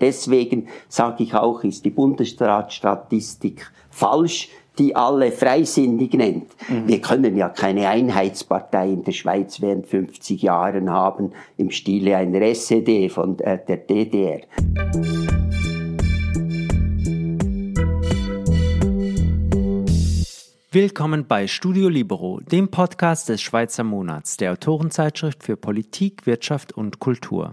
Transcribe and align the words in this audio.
Deswegen 0.00 0.66
sage 0.88 1.22
ich 1.22 1.34
auch, 1.34 1.62
ist 1.62 1.84
die 1.84 1.90
Bundesratsstatistik 1.90 3.70
falsch, 3.90 4.48
die 4.76 4.96
alle 4.96 5.30
freisinnig 5.30 6.14
nennt. 6.14 6.50
Mhm. 6.68 6.88
Wir 6.88 7.00
können 7.00 7.36
ja 7.36 7.48
keine 7.48 7.88
Einheitspartei 7.88 8.88
in 8.88 9.04
der 9.04 9.12
Schweiz 9.12 9.60
während 9.60 9.86
50 9.86 10.42
Jahren 10.42 10.90
haben, 10.90 11.30
im 11.56 11.70
Stile 11.70 12.16
einer 12.16 12.42
SED 12.42 13.08
von 13.08 13.38
äh, 13.38 13.60
der 13.68 13.76
DDR. 13.76 14.40
Willkommen 20.72 21.26
bei 21.28 21.46
Studio 21.46 21.88
Libero, 21.88 22.40
dem 22.40 22.68
Podcast 22.68 23.28
des 23.28 23.40
Schweizer 23.40 23.84
Monats, 23.84 24.38
der 24.38 24.50
Autorenzeitschrift 24.50 25.44
für 25.44 25.56
Politik, 25.56 26.26
Wirtschaft 26.26 26.72
und 26.72 26.98
Kultur. 26.98 27.52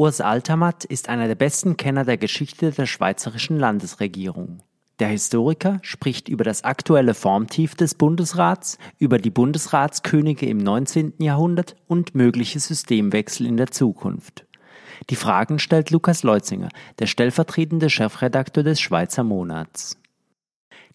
Urs 0.00 0.22
Altermatt 0.22 0.86
ist 0.86 1.10
einer 1.10 1.26
der 1.26 1.34
besten 1.34 1.76
Kenner 1.76 2.06
der 2.06 2.16
Geschichte 2.16 2.70
der 2.70 2.86
schweizerischen 2.86 3.58
Landesregierung. 3.58 4.62
Der 4.98 5.08
Historiker 5.08 5.78
spricht 5.82 6.30
über 6.30 6.42
das 6.42 6.64
aktuelle 6.64 7.12
Formtief 7.12 7.74
des 7.74 7.94
Bundesrats, 7.94 8.78
über 8.96 9.18
die 9.18 9.28
Bundesratskönige 9.28 10.46
im 10.46 10.56
19. 10.56 11.16
Jahrhundert 11.18 11.76
und 11.86 12.14
mögliche 12.14 12.60
Systemwechsel 12.60 13.44
in 13.44 13.58
der 13.58 13.72
Zukunft. 13.72 14.46
Die 15.10 15.16
Fragen 15.16 15.58
stellt 15.58 15.90
Lukas 15.90 16.22
Leutzinger, 16.22 16.70
der 16.98 17.06
stellvertretende 17.06 17.90
Chefredakteur 17.90 18.64
des 18.64 18.80
Schweizer 18.80 19.22
Monats. 19.22 19.98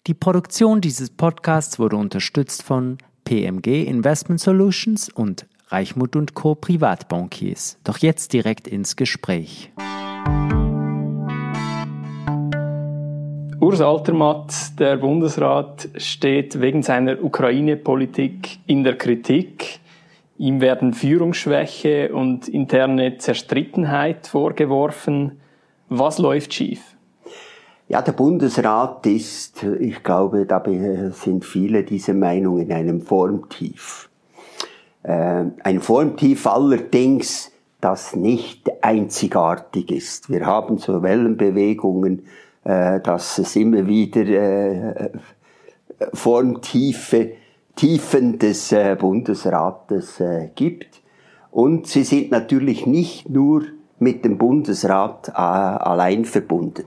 Die 0.08 0.14
Produktion 0.14 0.80
dieses 0.80 1.10
Podcasts 1.10 1.78
wurde 1.78 1.94
unterstützt 1.94 2.64
von 2.64 2.98
PMG 3.24 3.84
Investment 3.86 4.40
Solutions 4.40 5.08
und 5.10 5.46
Reichmut 5.68 6.14
und 6.14 6.34
Co. 6.34 6.54
Privatbankiers. 6.54 7.78
Doch 7.82 7.98
jetzt 7.98 8.32
direkt 8.32 8.68
ins 8.68 8.94
Gespräch. 8.94 9.72
Urs 13.58 13.80
Altermatt, 13.80 14.78
der 14.78 14.96
Bundesrat, 14.96 15.88
steht 15.96 16.60
wegen 16.60 16.82
seiner 16.82 17.20
Ukraine-Politik 17.20 18.58
in 18.66 18.84
der 18.84 18.96
Kritik. 18.96 19.80
Ihm 20.38 20.60
werden 20.60 20.92
Führungsschwäche 20.92 22.14
und 22.14 22.46
interne 22.46 23.18
Zerstrittenheit 23.18 24.28
vorgeworfen. 24.28 25.40
Was 25.88 26.18
läuft 26.18 26.54
schief? 26.54 26.96
Ja, 27.88 28.02
der 28.02 28.12
Bundesrat 28.12 29.04
ist, 29.06 29.64
ich 29.80 30.02
glaube, 30.02 30.46
da 30.46 30.62
sind 31.12 31.44
viele 31.44 31.82
dieser 31.82 32.14
Meinung 32.14 32.58
in 32.60 32.72
einem 32.72 33.00
Formtief. 33.00 34.10
Äh, 35.06 35.44
ein 35.62 35.80
Formtief 35.80 36.48
allerdings, 36.48 37.52
das 37.80 38.16
nicht 38.16 38.68
einzigartig 38.82 39.92
ist. 39.92 40.28
Wir 40.30 40.46
haben 40.46 40.78
so 40.78 41.02
Wellenbewegungen, 41.02 42.26
äh, 42.64 43.00
dass 43.00 43.38
es 43.38 43.54
immer 43.54 43.86
wieder 43.86 44.26
äh, 44.26 45.10
Formtiefe, 46.12 47.32
Tiefen 47.76 48.38
des 48.38 48.74
Bundesrates 48.98 50.22
gibt. 50.54 51.02
Und 51.50 51.86
sie 51.86 52.04
sind 52.04 52.30
natürlich 52.30 52.86
nicht 52.86 53.28
nur 53.28 53.64
mit 53.98 54.24
dem 54.24 54.38
Bundesrat 54.38 55.36
allein 55.36 56.24
verbunden. 56.24 56.84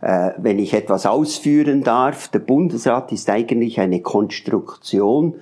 Wenn 0.00 0.58
ich 0.58 0.74
etwas 0.74 1.06
ausführen 1.06 1.84
darf, 1.84 2.26
der 2.26 2.40
Bundesrat 2.40 3.12
ist 3.12 3.30
eigentlich 3.30 3.78
eine 3.78 4.00
Konstruktion 4.02 5.34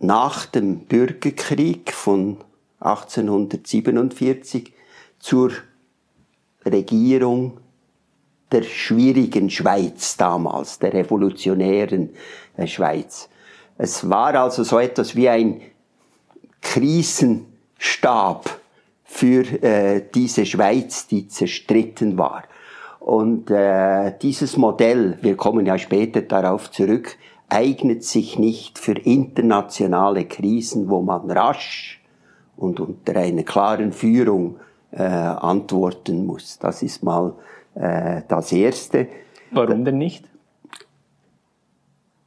nach 0.00 0.46
dem 0.46 0.80
Bürgerkrieg 0.80 1.92
von 1.92 2.38
1847 2.80 4.72
zur 5.18 5.52
Regierung 6.64 7.58
der 8.50 8.62
schwierigen 8.62 9.50
Schweiz 9.50 10.16
damals, 10.16 10.78
der 10.78 10.94
revolutionären 10.94 12.10
äh, 12.56 12.66
Schweiz. 12.66 13.28
Es 13.78 14.08
war 14.10 14.34
also 14.34 14.64
so 14.64 14.78
etwas 14.78 15.14
wie 15.14 15.28
ein 15.28 15.60
Krisenstab 16.60 18.58
für 19.04 19.42
äh, 19.62 20.02
diese 20.14 20.46
Schweiz, 20.46 21.06
die 21.06 21.28
zerstritten 21.28 22.18
war. 22.18 22.44
Und 22.98 23.50
äh, 23.50 24.12
dieses 24.20 24.56
Modell, 24.56 25.18
wir 25.22 25.36
kommen 25.36 25.66
ja 25.66 25.78
später 25.78 26.22
darauf 26.22 26.70
zurück, 26.70 27.16
eignet 27.50 28.04
sich 28.04 28.38
nicht 28.38 28.78
für 28.78 28.92
internationale 28.92 30.24
Krisen, 30.24 30.88
wo 30.88 31.02
man 31.02 31.30
rasch 31.30 32.00
und 32.56 32.80
unter 32.80 33.16
einer 33.16 33.42
klaren 33.42 33.92
Führung 33.92 34.56
äh, 34.92 35.02
antworten 35.02 36.26
muss. 36.26 36.58
Das 36.58 36.82
ist 36.82 37.02
mal 37.02 37.34
äh, 37.74 38.22
das 38.28 38.52
Erste. 38.52 39.08
Warum 39.50 39.84
denn 39.84 39.98
nicht? 39.98 40.24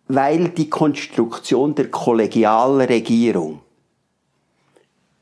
Weil 0.07 0.49
die 0.49 0.69
Konstruktion 0.69 1.75
der 1.75 1.89
Kollegialregierung, 1.89 3.61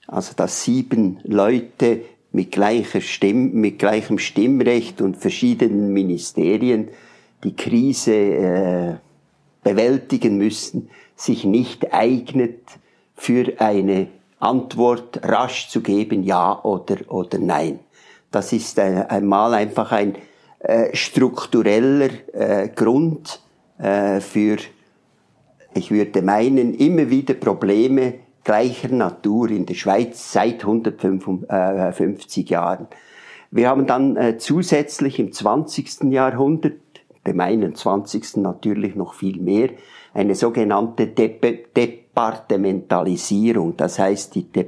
also 0.07 0.33
dass 0.35 0.63
sieben 0.63 1.19
Leute 1.23 2.01
mit, 2.31 2.51
gleicher 2.51 3.01
Stimm, 3.01 3.53
mit 3.53 3.79
gleichem 3.79 4.17
Stimmrecht 4.17 5.01
und 5.01 5.17
verschiedenen 5.17 5.93
Ministerien 5.93 6.89
die 7.43 7.55
Krise 7.55 8.13
äh, 8.13 8.95
bewältigen 9.63 10.37
müssen, 10.37 10.89
sich 11.15 11.45
nicht 11.45 11.93
eignet 11.93 12.59
für 13.15 13.53
eine 13.59 14.07
Antwort 14.39 15.21
rasch 15.23 15.69
zu 15.69 15.81
geben, 15.81 16.23
ja 16.23 16.61
oder, 16.63 16.97
oder 17.09 17.37
nein. 17.37 17.79
Das 18.31 18.53
ist 18.53 18.79
einmal 18.79 19.53
einfach 19.53 19.91
ein 19.91 20.15
äh, 20.59 20.95
struktureller 20.95 22.09
äh, 22.33 22.69
Grund 22.69 23.41
äh, 23.77 24.19
für, 24.19 24.57
ich 25.73 25.91
würde 25.91 26.21
meinen, 26.21 26.73
immer 26.73 27.09
wieder 27.09 27.33
Probleme 27.33 28.15
gleicher 28.43 28.89
Natur 28.89 29.49
in 29.51 29.65
der 29.65 29.75
Schweiz 29.75 30.31
seit 30.31 30.61
150 30.61 32.49
Jahren. 32.49 32.87
Wir 33.51 33.69
haben 33.69 33.85
dann 33.85 34.17
äh, 34.17 34.37
zusätzlich 34.37 35.19
im 35.19 35.31
20. 35.31 36.03
Jahrhundert 36.11 36.73
dem 37.25 37.39
21. 37.39 38.37
natürlich 38.37 38.95
noch 38.95 39.13
viel 39.13 39.39
mehr, 39.39 39.69
eine 40.13 40.35
sogenannte 40.35 41.07
De 41.07 41.65
Departementalisierung. 41.75 43.77
Das 43.77 43.99
heißt, 43.99 44.35
De 44.35 44.65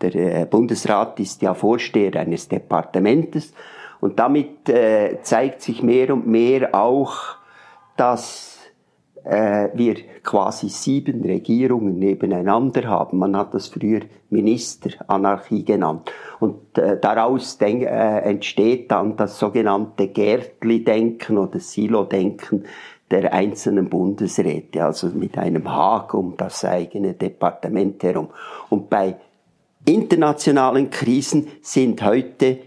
der 0.00 0.14
äh, 0.14 0.46
Bundesrat 0.46 1.20
ist 1.20 1.42
ja 1.42 1.54
Vorsteher 1.54 2.16
eines 2.16 2.48
Departementes 2.48 3.52
und 4.00 4.18
damit 4.18 4.68
äh, 4.68 5.18
zeigt 5.22 5.62
sich 5.62 5.82
mehr 5.82 6.12
und 6.14 6.26
mehr 6.26 6.74
auch, 6.74 7.36
dass 7.96 8.49
wir 9.22 9.96
quasi 10.22 10.68
sieben 10.68 11.22
Regierungen 11.22 11.98
nebeneinander 11.98 12.84
haben. 12.88 13.18
Man 13.18 13.36
hat 13.36 13.54
das 13.54 13.68
früher 13.68 14.00
Ministeranarchie 14.30 15.64
genannt. 15.64 16.10
Und 16.38 16.78
äh, 16.78 16.98
daraus 16.98 17.58
denk, 17.58 17.82
äh, 17.82 18.20
entsteht 18.20 18.90
dann 18.90 19.16
das 19.16 19.38
sogenannte 19.38 20.08
Gärtli-Denken 20.08 21.38
oder 21.38 21.58
Silo-Denken 21.58 22.64
der 23.10 23.32
einzelnen 23.32 23.88
Bundesräte, 23.88 24.84
also 24.84 25.08
mit 25.08 25.36
einem 25.36 25.70
Haag 25.70 26.14
um 26.14 26.36
das 26.36 26.64
eigene 26.64 27.14
Departement 27.14 28.02
herum. 28.02 28.28
Und 28.68 28.88
bei 28.88 29.16
internationalen 29.84 30.90
Krisen 30.90 31.48
sind 31.60 32.04
heute 32.04 32.58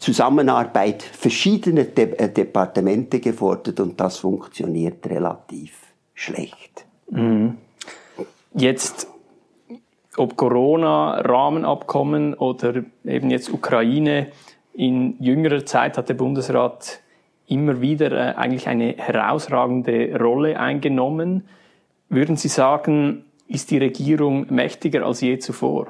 Zusammenarbeit 0.00 1.02
verschiedener 1.02 1.84
De 1.84 2.16
äh, 2.16 2.32
Departemente 2.32 3.20
gefordert 3.20 3.80
und 3.80 4.00
das 4.00 4.16
funktioniert 4.18 5.06
relativ 5.06 5.76
schlecht. 6.14 6.86
Mhm. 7.10 7.58
Jetzt, 8.54 9.06
ob 10.16 10.36
Corona, 10.36 11.20
Rahmenabkommen 11.20 12.34
oder 12.34 12.82
eben 13.04 13.30
jetzt 13.30 13.52
Ukraine, 13.52 14.28
in 14.72 15.22
jüngerer 15.22 15.66
Zeit 15.66 15.98
hat 15.98 16.08
der 16.08 16.14
Bundesrat 16.14 17.00
immer 17.46 17.82
wieder 17.82 18.12
äh, 18.12 18.34
eigentlich 18.36 18.68
eine 18.68 18.94
herausragende 18.96 20.18
Rolle 20.18 20.58
eingenommen. 20.58 21.46
Würden 22.08 22.36
Sie 22.36 22.48
sagen, 22.48 23.26
ist 23.48 23.70
die 23.70 23.78
Regierung 23.78 24.46
mächtiger 24.48 25.04
als 25.04 25.20
je 25.20 25.38
zuvor? 25.38 25.88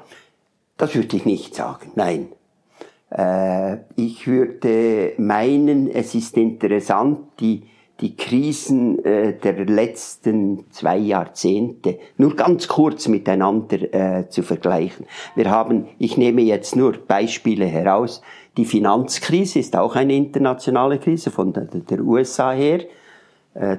Das 0.75 0.95
würde 0.95 1.15
ich 1.15 1.25
nicht 1.25 1.55
sagen, 1.55 1.91
nein. 1.95 2.27
Äh, 3.11 3.77
ich 3.95 4.27
würde 4.27 5.13
meinen, 5.17 5.89
es 5.91 6.15
ist 6.15 6.37
interessant, 6.37 7.19
die, 7.39 7.63
die 7.99 8.15
Krisen 8.15 9.03
äh, 9.03 9.33
der 9.37 9.65
letzten 9.65 10.65
zwei 10.71 10.97
Jahrzehnte 10.97 11.99
nur 12.17 12.35
ganz 12.35 12.67
kurz 12.67 13.07
miteinander 13.07 13.93
äh, 13.93 14.29
zu 14.29 14.43
vergleichen. 14.43 15.05
Wir 15.35 15.51
haben, 15.51 15.87
ich 15.99 16.17
nehme 16.17 16.41
jetzt 16.41 16.75
nur 16.75 16.93
Beispiele 16.93 17.65
heraus, 17.65 18.21
die 18.57 18.65
Finanzkrise 18.65 19.59
ist 19.59 19.75
auch 19.75 19.95
eine 19.95 20.13
internationale 20.13 20.97
Krise 20.99 21.31
von 21.31 21.53
der, 21.53 21.65
der 21.65 22.01
USA 22.01 22.51
her. 22.51 22.79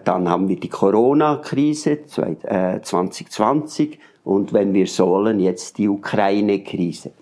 Dann 0.05 0.29
haben 0.29 0.49
wir 0.49 0.61
die 0.61 0.69
Corona-Krise 0.69 2.01
2020 2.07 3.95
äh, 3.95 3.99
und 4.25 4.53
wenn 4.53 4.75
wir 4.75 4.87
so 4.87 5.07
wollen, 5.09 5.41
jetzt 5.41 5.79
die 5.79 5.89
Ukraine-Krise. 5.89 7.13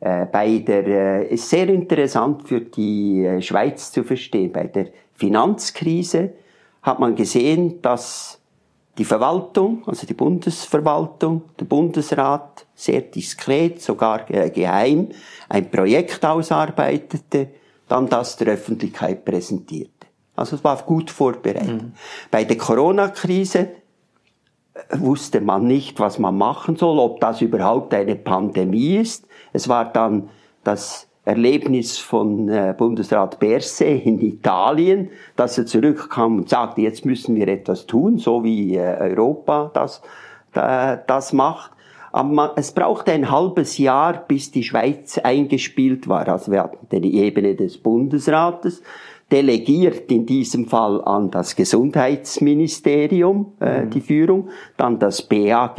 Äh, 0.00 0.26
bei 0.26 0.58
der, 0.58 0.86
äh, 0.86 1.34
ist 1.34 1.48
sehr 1.48 1.68
interessant 1.68 2.46
für 2.46 2.60
die 2.60 3.24
äh, 3.24 3.40
Schweiz 3.40 3.90
zu 3.90 4.04
verstehen. 4.04 4.52
Bei 4.52 4.64
der 4.64 4.88
Finanzkrise 5.14 6.34
hat 6.82 7.00
man 7.00 7.16
gesehen, 7.16 7.80
dass 7.80 8.38
die 8.98 9.04
Verwaltung, 9.04 9.82
also 9.86 10.06
die 10.06 10.14
Bundesverwaltung, 10.14 11.42
der 11.58 11.64
Bundesrat 11.64 12.66
sehr 12.74 13.02
diskret, 13.02 13.80
sogar 13.82 14.24
geheim, 14.24 15.08
ein 15.48 15.70
Projekt 15.70 16.24
ausarbeitete, 16.24 17.48
dann 17.88 18.08
das 18.08 18.36
der 18.36 18.54
Öffentlichkeit 18.54 19.24
präsentierte. 19.24 20.06
Also 20.34 20.56
es 20.56 20.64
war 20.64 20.80
gut 20.82 21.10
vorbereitet. 21.10 21.82
Mhm. 21.82 21.92
Bei 22.30 22.44
der 22.44 22.56
Corona-Krise 22.56 23.68
wusste 24.92 25.40
man 25.40 25.66
nicht, 25.66 25.98
was 26.00 26.18
man 26.18 26.36
machen 26.36 26.76
soll, 26.76 26.98
ob 26.98 27.20
das 27.20 27.40
überhaupt 27.40 27.94
eine 27.94 28.16
Pandemie 28.16 28.96
ist. 28.96 29.25
Es 29.56 29.70
war 29.70 29.86
dann 29.86 30.28
das 30.64 31.08
Erlebnis 31.24 31.96
von 31.96 32.50
äh, 32.50 32.74
Bundesrat 32.76 33.38
Berse 33.38 33.86
in 33.86 34.20
Italien, 34.20 35.08
dass 35.34 35.56
er 35.56 35.64
zurückkam 35.64 36.36
und 36.36 36.50
sagte, 36.50 36.82
jetzt 36.82 37.06
müssen 37.06 37.34
wir 37.36 37.48
etwas 37.48 37.86
tun, 37.86 38.18
so 38.18 38.44
wie 38.44 38.76
äh, 38.76 38.96
Europa 39.00 39.70
das, 39.72 40.02
das 40.52 41.32
macht. 41.32 41.72
Aber 42.12 42.52
es 42.56 42.72
brauchte 42.72 43.12
ein 43.12 43.30
halbes 43.30 43.76
Jahr, 43.76 44.24
bis 44.28 44.50
die 44.50 44.62
Schweiz 44.62 45.18
eingespielt 45.18 46.06
war. 46.06 46.28
Also 46.28 46.52
wir 46.52 46.62
hatten 46.62 47.02
die 47.02 47.18
Ebene 47.18 47.54
des 47.54 47.78
Bundesrates, 47.78 48.82
delegiert 49.32 50.12
in 50.12 50.26
diesem 50.26 50.66
Fall 50.66 51.02
an 51.02 51.30
das 51.30 51.56
Gesundheitsministerium 51.56 53.54
äh, 53.60 53.82
mhm. 53.82 53.90
die 53.90 54.00
Führung, 54.02 54.48
dann 54.76 54.98
das 54.98 55.22
BAG, 55.22 55.78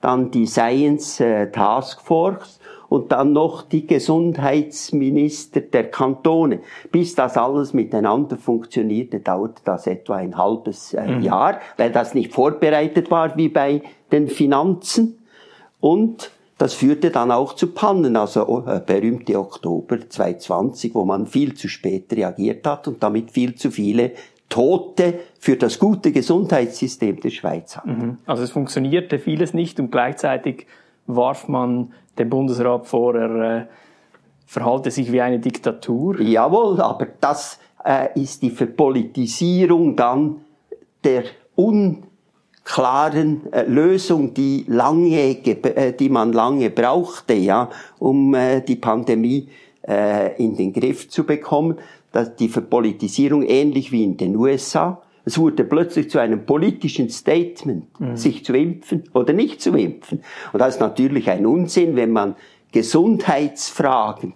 dann 0.00 0.30
die 0.30 0.46
Science 0.46 1.22
Task 1.52 2.00
Force 2.02 2.55
und 2.88 3.12
dann 3.12 3.32
noch 3.32 3.62
die 3.62 3.86
Gesundheitsminister 3.86 5.60
der 5.60 5.90
Kantone. 5.90 6.60
Bis 6.92 7.14
das 7.14 7.36
alles 7.36 7.72
miteinander 7.72 8.36
funktionierte, 8.36 9.20
dauerte 9.20 9.62
das 9.64 9.86
etwa 9.86 10.16
ein 10.16 10.36
halbes 10.36 10.94
äh, 10.94 11.06
mhm. 11.06 11.22
Jahr, 11.22 11.60
weil 11.76 11.90
das 11.90 12.14
nicht 12.14 12.32
vorbereitet 12.32 13.10
war 13.10 13.36
wie 13.36 13.48
bei 13.48 13.82
den 14.12 14.28
Finanzen. 14.28 15.18
Und 15.80 16.30
das 16.58 16.72
führte 16.72 17.10
dann 17.10 17.30
auch 17.30 17.54
zu 17.54 17.72
Pannen, 17.72 18.16
also 18.16 18.46
oh, 18.46 18.64
äh, 18.66 18.80
berühmte 18.84 19.38
Oktober 19.38 19.98
2020, 20.08 20.94
wo 20.94 21.04
man 21.04 21.26
viel 21.26 21.54
zu 21.54 21.68
spät 21.68 22.12
reagiert 22.12 22.66
hat 22.66 22.88
und 22.88 23.02
damit 23.02 23.30
viel 23.30 23.54
zu 23.56 23.70
viele 23.70 24.12
Tote 24.48 25.20
für 25.38 25.56
das 25.56 25.78
gute 25.78 26.12
Gesundheitssystem 26.12 27.20
der 27.20 27.30
Schweiz 27.30 27.76
hat. 27.76 27.86
Mhm. 27.86 28.18
Also 28.26 28.44
es 28.44 28.52
funktionierte 28.52 29.18
vieles 29.18 29.54
nicht 29.54 29.80
und 29.80 29.90
gleichzeitig 29.90 30.66
warf 31.06 31.48
man 31.48 31.92
dem 32.18 32.30
Bundesrat 32.30 32.86
vor, 32.86 33.14
er 33.14 33.60
äh, 33.60 33.66
verhalte 34.46 34.90
sich 34.90 35.12
wie 35.12 35.20
eine 35.20 35.38
Diktatur. 35.38 36.20
Jawohl, 36.20 36.80
aber 36.80 37.06
das 37.20 37.58
äh, 37.84 38.08
ist 38.20 38.42
die 38.42 38.50
Verpolitisierung 38.50 39.96
dann 39.96 40.40
der 41.04 41.24
un 41.56 42.04
klaren 42.64 43.52
äh, 43.52 43.62
Lösung, 43.62 44.34
die 44.34 44.64
lange, 44.68 45.38
äh, 45.44 45.92
die 45.92 46.08
man 46.08 46.32
lange 46.32 46.70
brauchte, 46.70 47.34
ja, 47.34 47.70
um 47.98 48.34
äh, 48.34 48.60
die 48.60 48.76
Pandemie 48.76 49.48
äh, 49.86 50.36
in 50.42 50.56
den 50.56 50.72
Griff 50.72 51.08
zu 51.08 51.24
bekommen. 51.24 51.78
Dass 52.12 52.34
die 52.34 52.48
Verpolitisierung 52.48 53.42
ähnlich 53.42 53.92
wie 53.92 54.02
in 54.02 54.16
den 54.16 54.36
USA. 54.36 55.02
Es 55.26 55.38
wurde 55.38 55.64
plötzlich 55.64 56.08
zu 56.08 56.20
einem 56.20 56.46
politischen 56.46 57.10
Statement, 57.10 58.00
mhm. 58.00 58.16
sich 58.16 58.44
zu 58.44 58.54
impfen 58.54 59.04
oder 59.12 59.32
nicht 59.32 59.60
zu 59.60 59.74
impfen. 59.74 60.22
Und 60.52 60.60
das 60.60 60.76
ist 60.76 60.80
natürlich 60.80 61.28
ein 61.28 61.44
Unsinn, 61.44 61.96
wenn 61.96 62.12
man 62.12 62.36
Gesundheitsfragen 62.70 64.34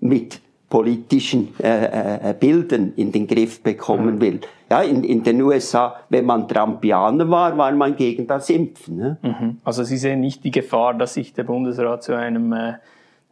mit 0.00 0.40
politischen 0.70 1.48
äh, 1.60 2.30
äh, 2.30 2.34
Bildern 2.38 2.94
in 2.96 3.12
den 3.12 3.26
Griff 3.26 3.62
bekommen 3.62 4.14
mhm. 4.14 4.20
will. 4.20 4.40
Ja, 4.70 4.80
in, 4.80 5.04
in 5.04 5.22
den 5.22 5.42
USA, 5.42 5.96
wenn 6.08 6.24
man 6.24 6.48
Trumpianer 6.48 7.28
war, 7.28 7.58
war 7.58 7.72
man 7.72 7.94
gegen 7.96 8.26
das 8.26 8.48
Impfen. 8.48 8.96
Ne? 8.96 9.18
Mhm. 9.20 9.58
Also 9.62 9.84
Sie 9.84 9.98
sehen 9.98 10.20
nicht 10.20 10.42
die 10.44 10.52
Gefahr, 10.52 10.94
dass 10.94 11.14
sich 11.14 11.34
der 11.34 11.44
Bundesrat 11.44 12.02
zu 12.02 12.16
einem 12.16 12.52
äh, 12.54 12.74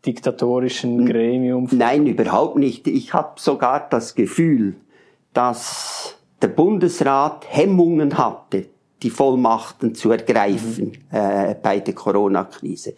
diktatorischen 0.04 1.06
Gremium... 1.06 1.68
Nein, 1.70 2.06
überhaupt 2.06 2.56
nicht. 2.56 2.86
Ich 2.86 3.14
habe 3.14 3.40
sogar 3.40 3.86
das 3.88 4.14
Gefühl, 4.14 4.74
dass 5.32 6.17
der 6.40 6.48
Bundesrat 6.48 7.44
Hemmungen 7.48 8.16
hatte, 8.16 8.66
die 9.02 9.10
Vollmachten 9.10 9.94
zu 9.94 10.10
ergreifen 10.10 10.92
mhm. 11.10 11.16
äh, 11.16 11.54
bei 11.60 11.80
der 11.80 11.94
Corona-Krise. 11.94 12.94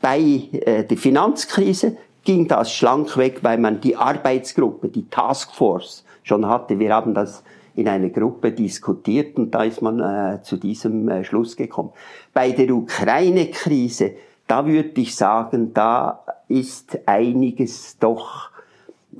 Bei 0.00 0.18
äh, 0.20 0.84
der 0.84 0.96
Finanzkrise 0.96 1.96
ging 2.24 2.48
das 2.48 2.72
schlank 2.72 3.16
weg, 3.16 3.40
weil 3.42 3.58
man 3.58 3.80
die 3.80 3.96
Arbeitsgruppe, 3.96 4.88
die 4.88 5.08
Taskforce 5.08 6.04
schon 6.22 6.46
hatte. 6.46 6.78
Wir 6.78 6.94
haben 6.94 7.14
das 7.14 7.42
in 7.74 7.88
einer 7.88 8.10
Gruppe 8.10 8.52
diskutiert 8.52 9.36
und 9.36 9.50
da 9.50 9.64
ist 9.64 9.82
man 9.82 10.00
äh, 10.00 10.42
zu 10.42 10.56
diesem 10.56 11.08
äh, 11.08 11.24
Schluss 11.24 11.56
gekommen. 11.56 11.90
Bei 12.32 12.50
der 12.52 12.70
Ukraine-Krise, 12.70 14.12
da 14.46 14.66
würde 14.66 15.00
ich 15.00 15.16
sagen, 15.16 15.72
da 15.72 16.22
ist 16.48 16.98
einiges 17.06 17.98
doch 17.98 18.50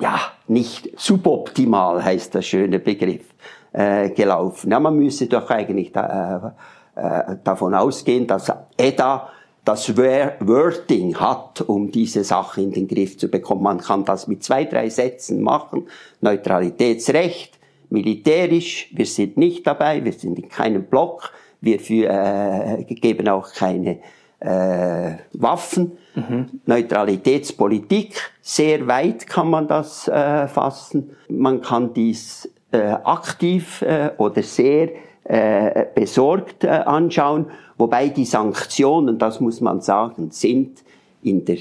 ja 0.01 0.21
nicht 0.49 0.91
suboptimal, 0.97 2.05
heißt 2.05 2.35
der 2.35 2.43
schöne 2.43 2.79
Begriff, 2.79 3.25
äh, 3.73 4.11
gelaufen. 4.11 4.71
Ja, 4.71 4.81
man 4.81 4.97
müsse 4.97 5.27
doch 5.27 5.51
eigentlich 5.51 5.93
da, 5.93 6.55
äh, 6.97 7.01
äh, 7.01 7.37
davon 7.43 7.75
ausgehen, 7.75 8.27
dass 8.27 8.53
EDA 8.77 9.29
das 9.65 9.97
Wording 9.97 11.15
hat, 11.17 11.61
um 11.61 11.93
diese 11.93 12.25
Sache 12.25 12.63
in 12.63 12.73
den 12.73 12.89
Griff 12.89 13.17
zu 13.17 13.29
bekommen. 13.29 13.63
Man 13.63 13.79
kann 13.79 14.05
das 14.05 14.27
mit 14.27 14.43
zwei, 14.43 14.65
drei 14.65 14.89
Sätzen 14.89 15.41
machen. 15.41 15.87
Neutralitätsrecht, 16.21 17.59
militärisch, 17.89 18.91
wir 18.93 19.07
sind 19.07 19.37
nicht 19.37 19.67
dabei, 19.67 20.05
wir 20.05 20.13
sind 20.13 20.39
in 20.39 20.49
keinem 20.49 20.85
Block, 20.85 21.33
wir 21.61 21.79
für, 21.79 22.09
äh, 22.09 22.85
geben 22.85 23.29
auch 23.29 23.53
keine 23.53 24.01
äh, 24.41 25.13
Waffen. 25.35 25.93
Mhm. 26.15 26.61
Neutralitätspolitik, 26.67 28.33
sehr 28.41 28.87
weit 28.89 29.27
kann 29.29 29.49
man 29.49 29.69
das 29.69 30.09
äh, 30.09 30.49
fassen. 30.49 31.17
Man 31.29 31.63
kann 31.63 31.95
dies 31.95 32.52
aktiv 32.79 33.83
äh, 33.83 34.11
oder 34.17 34.43
sehr 34.43 34.91
äh, 35.25 35.87
besorgt 35.95 36.65
äh, 36.65 36.69
anschauen, 36.69 37.47
wobei 37.79 38.09
die 38.09 38.25
Sanktionen, 38.25 39.19
das 39.19 39.41
muss 39.41 39.61
man 39.61 39.81
sagen, 39.81 40.31
sind 40.31 40.83
in 41.23 41.45
der, 41.45 41.59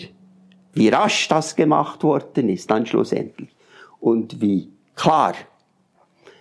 wie 0.73 0.89
rasch 0.89 1.27
das 1.27 1.55
gemacht 1.55 2.03
worden 2.03 2.49
ist, 2.49 2.71
dann 2.71 2.85
schlussendlich. 2.85 3.49
Und 3.99 4.41
wie 4.41 4.69
klar. 4.95 5.33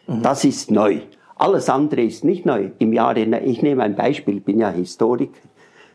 Mhm. 0.06 0.22
Das 0.22 0.44
ist 0.44 0.70
neu. 0.70 1.00
Alles 1.36 1.68
andere 1.68 2.02
ist 2.02 2.24
nicht 2.24 2.46
neu. 2.46 2.70
Im 2.78 2.92
Jahre, 2.92 3.20
ich 3.20 3.62
nehme 3.62 3.82
ein 3.82 3.96
Beispiel, 3.96 4.38
ich 4.38 4.44
bin 4.44 4.58
ja 4.58 4.70
Historiker, 4.70 5.40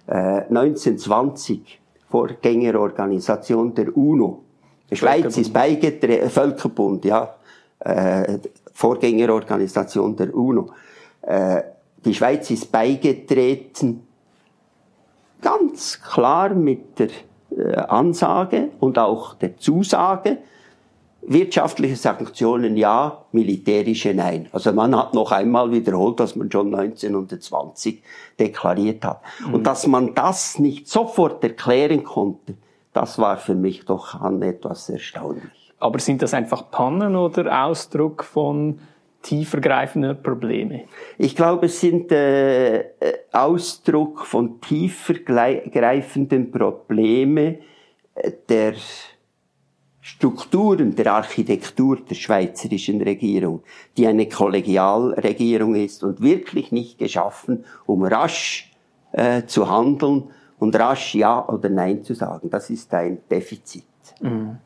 äh, 0.07 0.41
1920, 0.49 1.79
Vorgängerorganisation 2.09 3.73
der 3.73 3.95
UNO. 3.97 4.43
Schweiz 4.91 5.37
ist 5.37 5.51
beigetreten, 5.51 6.29
Völkerbund, 6.29 7.03
ja, 7.05 7.35
äh, 7.85 8.39
Vorgängerorganisation 8.73 10.15
der 10.15 10.35
UNO. 10.35 10.71
Äh, 11.21 11.61
die 12.03 12.13
Schweiz 12.13 12.51
ist 12.51 12.71
beigetreten, 12.71 14.05
ganz 15.41 16.01
klar 16.01 16.49
mit 16.49 16.99
der 16.99 17.09
äh, 17.55 17.75
Ansage 17.75 18.69
und 18.79 18.99
auch 18.99 19.35
der 19.35 19.57
Zusage, 19.57 20.39
wirtschaftliche 21.27 21.95
Sanktionen 21.95 22.77
ja, 22.77 23.25
militärische 23.31 24.13
nein. 24.13 24.47
Also 24.51 24.71
man 24.73 24.95
hat 24.95 25.13
noch 25.13 25.31
einmal 25.31 25.71
wiederholt, 25.71 26.19
dass 26.19 26.35
man 26.35 26.51
schon 26.51 26.73
1920 26.73 28.03
deklariert 28.39 29.03
hat. 29.03 29.21
Mhm. 29.45 29.55
Und 29.55 29.63
dass 29.67 29.87
man 29.87 30.13
das 30.13 30.59
nicht 30.59 30.87
sofort 30.87 31.43
erklären 31.43 32.03
konnte, 32.03 32.55
das 32.93 33.17
war 33.17 33.37
für 33.37 33.55
mich 33.55 33.85
doch 33.85 34.15
an 34.15 34.41
etwas 34.41 34.89
erstaunlich. 34.89 35.64
Aber 35.85 35.99
sind 35.99 36.23
das 36.23 36.33
einfach 36.33 36.71
Pannen 36.71 37.15
oder 37.15 37.63
Ausdruck 37.63 38.23
von 38.23 38.79
tiefergreifender 39.21 40.15
Probleme? 40.15 40.85
Ich 41.19 41.35
glaube, 41.35 41.67
es 41.67 41.79
sind 41.79 42.11
äh, 42.11 42.79
äh 42.79 42.89
Ausdruck 43.31 44.25
von 44.25 44.59
tiefergreifenden 44.61 46.49
Probleme 46.49 47.59
äh, 48.15 48.31
der 48.49 48.73
Strukturen 50.01 50.95
der 50.95 51.13
Architektur 51.13 51.97
der 51.97 52.15
schweizerischen 52.15 52.99
Regierung, 53.03 53.61
die 53.95 54.07
eine 54.07 54.27
Kollegialregierung 54.27 55.75
ist 55.75 56.03
und 56.03 56.19
wirklich 56.19 56.71
nicht 56.71 56.97
geschaffen, 56.97 57.63
um 57.85 58.03
rasch 58.03 58.71
äh, 59.11 59.43
zu 59.45 59.69
handeln 59.69 60.31
und 60.57 60.75
rasch 60.79 61.13
Ja 61.13 61.47
oder 61.47 61.69
Nein 61.69 62.03
zu 62.03 62.15
sagen. 62.15 62.49
Das 62.49 62.71
ist 62.71 62.91
ein 62.91 63.19
Defizit. 63.29 63.85
Mhm. 64.19 64.57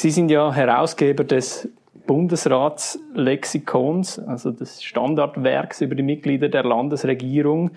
Sie 0.00 0.12
sind 0.12 0.30
ja 0.30 0.52
Herausgeber 0.52 1.24
des 1.24 1.68
Bundesratslexikons, 2.06 4.20
also 4.20 4.52
des 4.52 4.84
Standardwerks 4.84 5.80
über 5.80 5.96
die 5.96 6.04
Mitglieder 6.04 6.48
der 6.48 6.62
Landesregierung. 6.62 7.72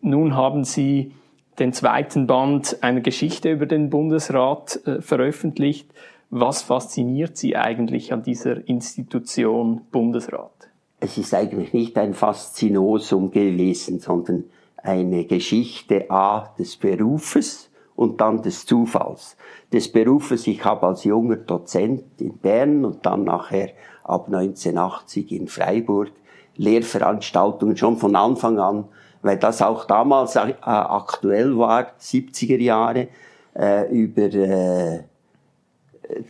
Nun 0.00 0.36
haben 0.36 0.62
Sie 0.62 1.10
den 1.58 1.72
zweiten 1.72 2.28
Band 2.28 2.76
einer 2.82 3.00
Geschichte 3.00 3.50
über 3.50 3.66
den 3.66 3.90
Bundesrat 3.90 4.78
äh, 4.86 5.02
veröffentlicht. 5.02 5.90
Was 6.30 6.62
fasziniert 6.62 7.36
Sie 7.36 7.56
eigentlich 7.56 8.12
an 8.12 8.22
dieser 8.22 8.68
Institution 8.68 9.80
Bundesrat? 9.90 10.68
Es 11.00 11.18
ist 11.18 11.34
eigentlich 11.34 11.72
nicht 11.72 11.98
ein 11.98 12.14
Faszinosum 12.14 13.32
gewesen, 13.32 13.98
sondern 13.98 14.44
eine 14.76 15.24
Geschichte 15.24 16.12
A 16.12 16.54
des 16.56 16.76
Berufes 16.76 17.65
und 17.96 18.20
dann 18.20 18.42
des 18.42 18.66
Zufalls. 18.66 19.36
Des 19.72 19.90
Berufes, 19.90 20.46
ich 20.46 20.64
habe 20.64 20.86
als 20.86 21.04
junger 21.04 21.36
Dozent 21.36 22.04
in 22.20 22.36
Bern 22.38 22.84
und 22.84 23.04
dann 23.04 23.24
nachher 23.24 23.70
ab 24.04 24.26
1980 24.26 25.32
in 25.32 25.48
Freiburg 25.48 26.12
Lehrveranstaltungen 26.56 27.76
schon 27.76 27.96
von 27.96 28.16
Anfang 28.16 28.58
an, 28.58 28.84
weil 29.22 29.38
das 29.38 29.60
auch 29.62 29.84
damals 29.84 30.36
äh, 30.36 30.54
aktuell 30.62 31.56
war, 31.56 31.92
70er 32.00 32.60
Jahre, 32.60 33.08
äh, 33.54 33.90
über 33.90 34.22
äh, 34.22 35.04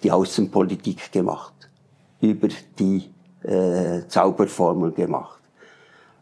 die 0.03 0.11
Außenpolitik 0.11 1.13
gemacht, 1.13 1.53
über 2.21 2.49
die 2.79 3.11
Zauberformel 4.09 4.91
gemacht. 4.91 5.36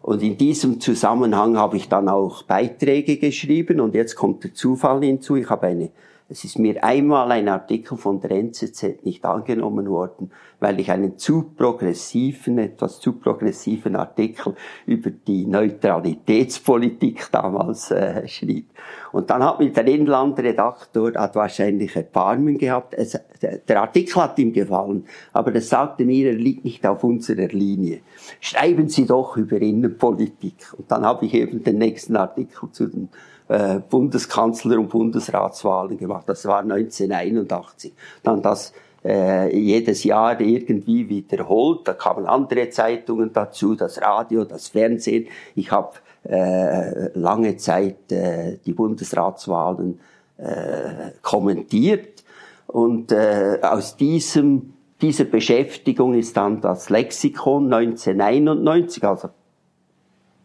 Und 0.05 0.23
in 0.23 0.37
diesem 0.37 0.81
Zusammenhang 0.81 1.57
habe 1.57 1.79
ich 1.79 1.89
dann 1.89 2.11
auch 2.11 2.43
Beiträge 2.43 3.17
geschrieben 3.17 3.81
und 3.81 3.95
jetzt 3.95 4.17
kommt 4.17 4.45
der 4.45 4.53
Zufall 4.53 5.03
hinzu. 5.03 5.37
Ich 5.37 5.49
habe 5.49 5.69
eine 5.69 5.93
es 6.35 6.43
ist 6.43 6.59
mir 6.59 6.83
einmal 6.83 7.31
ein 7.31 7.49
Artikel 7.49 7.97
von 7.97 8.21
der 8.21 8.33
NZZ 8.33 9.05
nicht 9.05 9.25
angenommen 9.25 9.89
worden, 9.89 10.33
weil 10.59 10.81
ich 10.81 10.91
einen 10.91 11.17
zu 11.17 11.53
progressiven, 11.57 12.59
etwas 12.59 12.99
zu 12.99 13.13
progressiven 13.13 13.95
Artikel 13.95 14.57
über 14.85 15.11
die 15.11 15.47
Neutralitätspolitik 15.47 17.31
damals 17.31 17.93
äh, 17.93 18.27
schrieb. 18.27 18.69
Und 19.13 19.31
dann 19.31 19.45
hat 19.45 19.61
mir 19.61 19.71
der 19.71 19.87
Inlandredaktor 19.87 21.13
hat 21.15 21.37
wahrscheinlich 21.37 21.95
Erbarmen 21.95 22.59
gehabt. 22.59 22.95
Es, 22.95 23.17
der 23.41 23.81
Artikel 23.81 24.17
hat 24.17 24.37
ihm 24.41 24.53
gefallen, 24.53 25.05
aber 25.33 25.55
er 25.55 25.61
sagte 25.61 26.05
mir, 26.05 26.31
er 26.31 26.35
liegt 26.35 26.65
nicht 26.65 26.85
auf 26.85 27.05
unserer 27.05 27.47
Linie. 27.47 28.01
Schreiben 28.41 28.89
Sie 28.89 29.07
doch 29.07 29.37
über 29.37 29.63
Innenpolitik. 29.63 30.75
Und 30.77 30.91
dann 30.91 31.05
habe 31.05 31.27
ich 31.27 31.35
eben 31.35 31.63
den 31.63 31.79
nächsten 31.79 32.17
Artikel 32.17 32.73
zu 32.73 32.89
den 32.89 33.09
äh, 33.55 33.81
Bundeskanzler- 33.89 34.79
und 34.79 34.89
Bundesratswahlen 34.89 35.97
gemacht. 35.97 36.25
Das 36.27 36.45
war 36.47 36.61
1981. 36.61 37.93
Dann 38.23 38.43
das 38.43 38.73
äh, 39.05 39.57
jedes 39.57 40.03
Jahr 40.03 40.41
irgendwie 40.41 41.09
wiederholt. 41.09 41.87
Da 41.87 41.93
kamen 41.93 42.27
andere 42.27 42.71
Zeitungen 42.71 43.33
dazu, 43.33 43.75
das 43.75 44.01
Radio, 44.01 44.45
das 44.45 44.69
Fernsehen. 44.69 45.29
Ich 45.55 45.71
habe 45.71 45.93
äh, 46.25 47.17
lange 47.19 47.57
Zeit 47.57 48.11
äh, 48.11 48.59
die 48.65 48.73
Bundesratswahlen 48.73 50.01
äh, 50.39 51.13
kommentiert 51.23 52.25
und 52.67 53.13
äh, 53.13 53.59
aus 53.63 53.97
diesem 53.97 54.73
dieser 55.01 55.25
Beschäftigung 55.25 56.15
ist 56.15 56.37
dann 56.37 56.61
das 56.61 56.89
Lexikon 56.89 57.73
1991, 57.73 59.05
also 59.05 59.29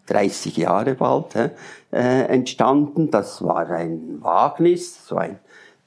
30 0.09 0.57
Jahre 0.57 0.95
bald, 0.95 1.35
äh, 1.35 1.49
entstanden. 1.91 3.11
Das 3.11 3.43
war 3.43 3.69
ein 3.69 4.17
Wagnis, 4.21 5.07
so 5.07 5.17
ein 5.17 5.39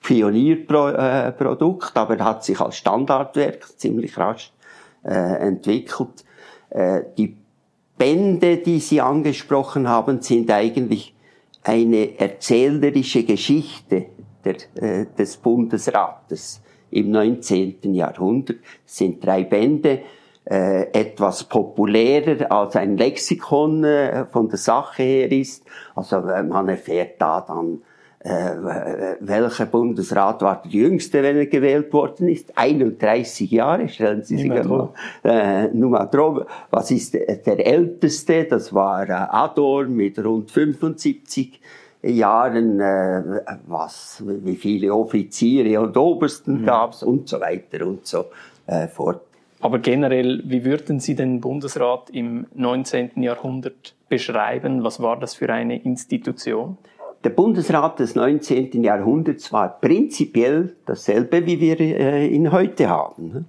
Pionierprodukt, 0.03 1.97
aber 1.97 2.19
hat 2.19 2.45
sich 2.45 2.61
als 2.61 2.77
Standardwerk 2.77 3.79
ziemlich 3.79 4.19
rasch 4.19 4.53
äh, 5.05 5.13
entwickelt. 5.13 6.25
Äh, 6.71 7.03
die 7.17 7.37
Bände, 7.97 8.57
die 8.59 8.81
Sie 8.81 9.01
angesprochen 9.01 9.89
haben, 9.89 10.23
sind 10.23 10.51
eigentlich 10.51 11.15
eine 11.63 12.19
erzählerische 12.19 13.25
Geschichte 13.25 14.07
der, 14.45 14.57
äh, 14.75 15.07
des 15.17 15.37
Bundesrates 15.37 16.61
im 16.91 17.11
19. 17.11 17.95
Jahrhundert. 17.95 18.59
Es 18.85 18.97
sind 18.97 19.25
drei 19.25 19.45
Bände 19.45 20.01
äh, 20.45 20.91
etwas 20.93 21.45
populärer 21.45 22.51
als 22.51 22.77
ein 22.77 22.97
Lexikon 22.97 23.85
äh, 23.85 24.27
von 24.27 24.49
der 24.49 24.59
Sache 24.59 25.03
her 25.03 25.33
ist. 25.33 25.65
Also 25.95 26.21
man 26.21 26.69
erfährt 26.69 27.21
da 27.21 27.41
dann, 27.41 27.83
äh, 28.25 29.17
welcher 29.21 29.67
Bundesrat 29.67 30.43
war 30.43 30.63
der 30.63 30.71
jüngste, 30.71 31.23
wenn 31.23 31.37
er 31.37 31.47
gewählt 31.47 31.93
worden 31.93 32.29
ist? 32.29 32.57
31 32.57 33.51
Jahre, 33.51 33.89
stellen 33.89 34.23
Sie 34.23 34.37
sich 34.37 34.49
mal, 34.49 34.91
äh, 35.25 35.69
nur 35.69 35.91
mal 35.91 36.07
drauf. 36.07 36.47
Was 36.71 36.93
ist 36.93 37.15
der 37.15 37.67
älteste? 37.67 38.45
Das 38.45 38.73
war 38.73 39.09
äh, 39.09 39.13
Ador 39.13 39.87
mit 39.87 40.25
rund 40.25 40.53
75 40.53 41.61
Jahren, 42.03 42.79
äh, 42.81 43.43
was, 43.67 44.23
wie 44.25 44.57
viele 44.57 44.95
Offiziere 44.95 45.81
und 45.81 45.97
Obersten 45.97 46.61
mhm. 46.61 46.67
gab's 46.67 47.03
und 47.03 47.29
so 47.29 47.41
weiter 47.41 47.87
und 47.87 48.07
so 48.07 48.27
äh, 48.67 48.87
fort. 48.87 49.23
Aber 49.63 49.79
generell, 49.79 50.43
wie 50.45 50.65
würden 50.65 50.99
Sie 50.99 51.15
den 51.15 51.41
Bundesrat 51.41 52.11
im 52.11 52.47
19. 52.53 53.23
Jahrhundert 53.23 53.95
beschreiben? 54.09 54.83
Was 54.83 55.01
war 55.01 55.19
das 55.21 55.37
für 55.37 55.49
eine 55.53 55.81
Institution? 55.81 56.79
Der 57.23 57.31
Bundesrat 57.31 58.01
des 58.01 58.17
19. 58.17 58.83
Jahrhunderts 58.83 59.53
war 59.53 59.81
prinzipiell 59.81 60.75
dasselbe, 60.85 61.47
wie 61.47 61.61
wir 61.61 61.79
äh, 61.79 62.27
ihn 62.27 62.51
heute 62.51 62.89
haben. 62.89 63.47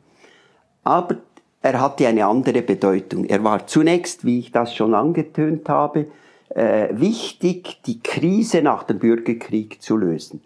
Aber 0.84 1.18
er 1.64 1.82
hatte 1.82 2.08
eine 2.08 2.28
andere 2.28 2.62
Bedeutung. 2.62 3.26
Er 3.26 3.44
war 3.44 3.66
zunächst, 3.66 4.24
wie 4.24 4.38
ich 4.38 4.52
das 4.52 4.76
schon 4.76 4.94
angetönt 4.94 5.68
habe, 5.68 6.06
äh, 6.50 6.90
wichtig, 6.92 7.82
die 7.88 8.00
Krise 8.02 8.62
nach 8.62 8.84
dem 8.84 9.00
Bürgerkrieg 9.00 9.82
zu 9.82 9.98
lösen. 9.98 10.42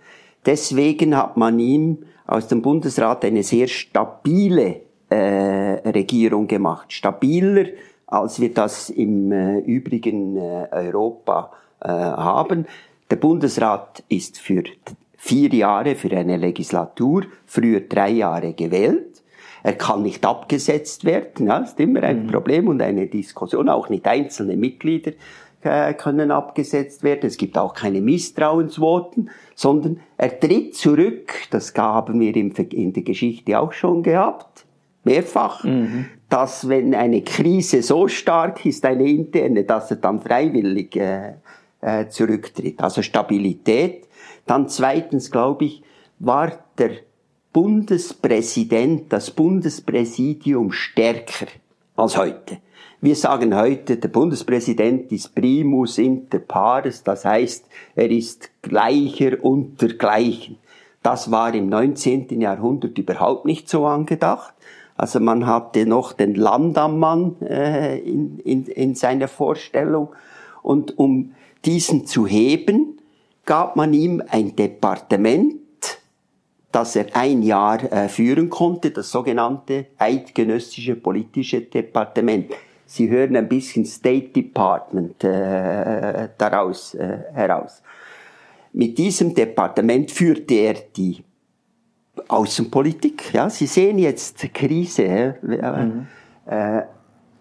Deswegen 0.45 1.17
hat 1.17 1.35
man 1.35 1.59
ihm 1.59 2.05
aus 2.25 2.47
dem 2.47 2.61
Bundesrat 2.61 3.25
eine 3.25 3.43
sehr 3.43 3.67
stabile 3.67 4.86
Regierung 5.15 6.47
gemacht. 6.47 6.91
Stabiler, 6.91 7.65
als 8.07 8.39
wir 8.39 8.53
das 8.53 8.89
im 8.89 9.31
äh, 9.31 9.59
übrigen 9.59 10.37
äh, 10.37 10.67
Europa 10.71 11.51
äh, 11.81 11.89
haben. 11.89 12.65
Der 13.11 13.17
Bundesrat 13.17 14.03
ist 14.09 14.39
für 14.39 14.63
vier 15.17 15.49
Jahre, 15.49 15.95
für 15.95 16.11
eine 16.15 16.37
Legislatur, 16.37 17.23
früher 17.45 17.81
drei 17.81 18.09
Jahre 18.09 18.53
gewählt. 18.53 19.21
Er 19.63 19.73
kann 19.73 20.03
nicht 20.03 20.25
abgesetzt 20.25 21.03
werden. 21.03 21.47
Ja, 21.47 21.57
ist 21.57 21.79
immer 21.79 22.03
ein 22.03 22.23
mhm. 22.23 22.27
Problem 22.27 22.67
und 22.67 22.81
eine 22.81 23.07
Diskussion. 23.07 23.67
Auch 23.67 23.89
nicht 23.89 24.07
einzelne 24.07 24.55
Mitglieder 24.55 25.11
äh, 25.63 25.93
können 25.93 26.31
abgesetzt 26.31 27.03
werden. 27.03 27.27
Es 27.27 27.37
gibt 27.37 27.57
auch 27.57 27.73
keine 27.73 27.99
Misstrauensvoten, 27.99 29.29
sondern 29.55 29.99
er 30.17 30.39
tritt 30.39 30.75
zurück. 30.75 31.33
Das 31.49 31.73
haben 31.75 32.19
wir 32.21 32.35
in 32.35 32.93
der 32.93 33.03
Geschichte 33.03 33.59
auch 33.59 33.73
schon 33.73 34.03
gehabt 34.03 34.66
mehrfach, 35.07 35.63
mhm. 35.63 36.05
dass 36.29 36.69
wenn 36.69 36.93
eine 36.93 37.21
Krise 37.21 37.81
so 37.81 38.07
stark 38.07 38.65
ist, 38.65 38.85
eine 38.85 39.09
interne, 39.09 39.63
dass 39.63 39.89
er 39.91 39.97
dann 39.97 40.21
freiwillig 40.21 40.95
äh, 40.95 41.33
äh, 41.81 42.07
zurücktritt. 42.07 42.81
Also 42.81 43.01
Stabilität. 43.01 44.07
Dann 44.45 44.69
zweitens, 44.69 45.31
glaube 45.31 45.65
ich, 45.65 45.83
war 46.19 46.51
der 46.77 46.91
Bundespräsident, 47.53 49.11
das 49.11 49.31
Bundespräsidium 49.31 50.71
stärker 50.71 51.47
als 51.95 52.17
heute. 52.17 52.57
Wir 52.99 53.15
sagen 53.15 53.55
heute, 53.55 53.97
der 53.97 54.09
Bundespräsident 54.09 55.11
ist 55.11 55.35
primus 55.35 55.97
inter 55.99 56.39
pares, 56.39 57.03
das 57.03 57.25
heißt, 57.25 57.65
er 57.95 58.09
ist 58.09 58.49
gleicher 58.63 59.43
unter 59.43 59.87
Gleichen. 59.87 60.57
Das 61.03 61.29
war 61.29 61.53
im 61.53 61.69
19. 61.69 62.41
Jahrhundert 62.41 62.97
überhaupt 62.97 63.45
nicht 63.45 63.69
so 63.69 63.85
angedacht. 63.85 64.53
Also 64.97 65.19
man 65.19 65.45
hatte 65.45 65.85
noch 65.85 66.13
den 66.13 66.33
Landammann 66.33 67.39
äh, 67.41 67.99
in, 67.99 68.39
in, 68.39 68.65
in 68.65 68.95
seiner 68.95 69.27
Vorstellung. 69.27 70.09
Und 70.63 70.97
um 70.97 71.33
diesen 71.63 72.07
zu 72.07 72.25
heben, 72.25 72.99
gab 73.45 73.75
man 73.75 73.93
ihm 73.93 74.21
ein 74.27 74.55
Departement, 74.55 75.55
das 76.71 76.95
er 76.95 77.15
ein 77.15 77.43
Jahr 77.43 77.81
äh, 77.91 78.09
führen 78.09 78.49
konnte, 78.49 78.91
das 78.91 79.11
sogenannte 79.11 79.85
eidgenössische 79.97 80.95
politische 80.95 81.61
Departement. 81.61 82.51
Sie 82.85 83.09
hören 83.09 83.35
ein 83.35 83.47
bisschen 83.47 83.85
State 83.85 84.29
Department 84.29 85.23
äh, 85.23 86.29
daraus 86.37 86.95
äh, 86.95 87.19
heraus. 87.33 87.83
Mit 88.73 88.97
diesem 88.97 89.33
Departement 89.33 90.11
führte 90.11 90.53
er 90.55 90.75
die 90.95 91.23
Außenpolitik. 92.27 93.33
Ja, 93.33 93.49
Sie 93.49 93.67
sehen 93.67 93.99
jetzt 93.99 94.53
Krise. 94.53 95.35
Mhm. 95.41 96.07
Äh, 96.45 96.83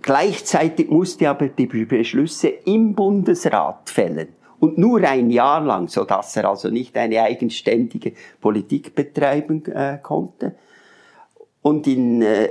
gleichzeitig 0.03 0.91
musste 0.91 1.29
aber 1.29 1.49
die 1.49 1.67
Beschlüsse 1.67 2.49
im 2.49 2.95
Bundesrat 2.95 3.91
fällen 3.91 4.29
und 4.59 4.79
nur 4.79 5.01
ein 5.03 5.31
Jahr 5.31 5.61
lang, 5.61 5.89
so 5.89 6.05
dass 6.05 6.37
er 6.37 6.49
also 6.49 6.69
nicht 6.71 6.97
eine 6.97 7.23
eigenständige 7.23 8.13
Politik 8.41 8.95
betreiben 8.95 9.65
äh, 9.67 9.99
konnte. 10.03 10.55
Und 11.63 11.87
in 11.87 12.23
äh, 12.23 12.49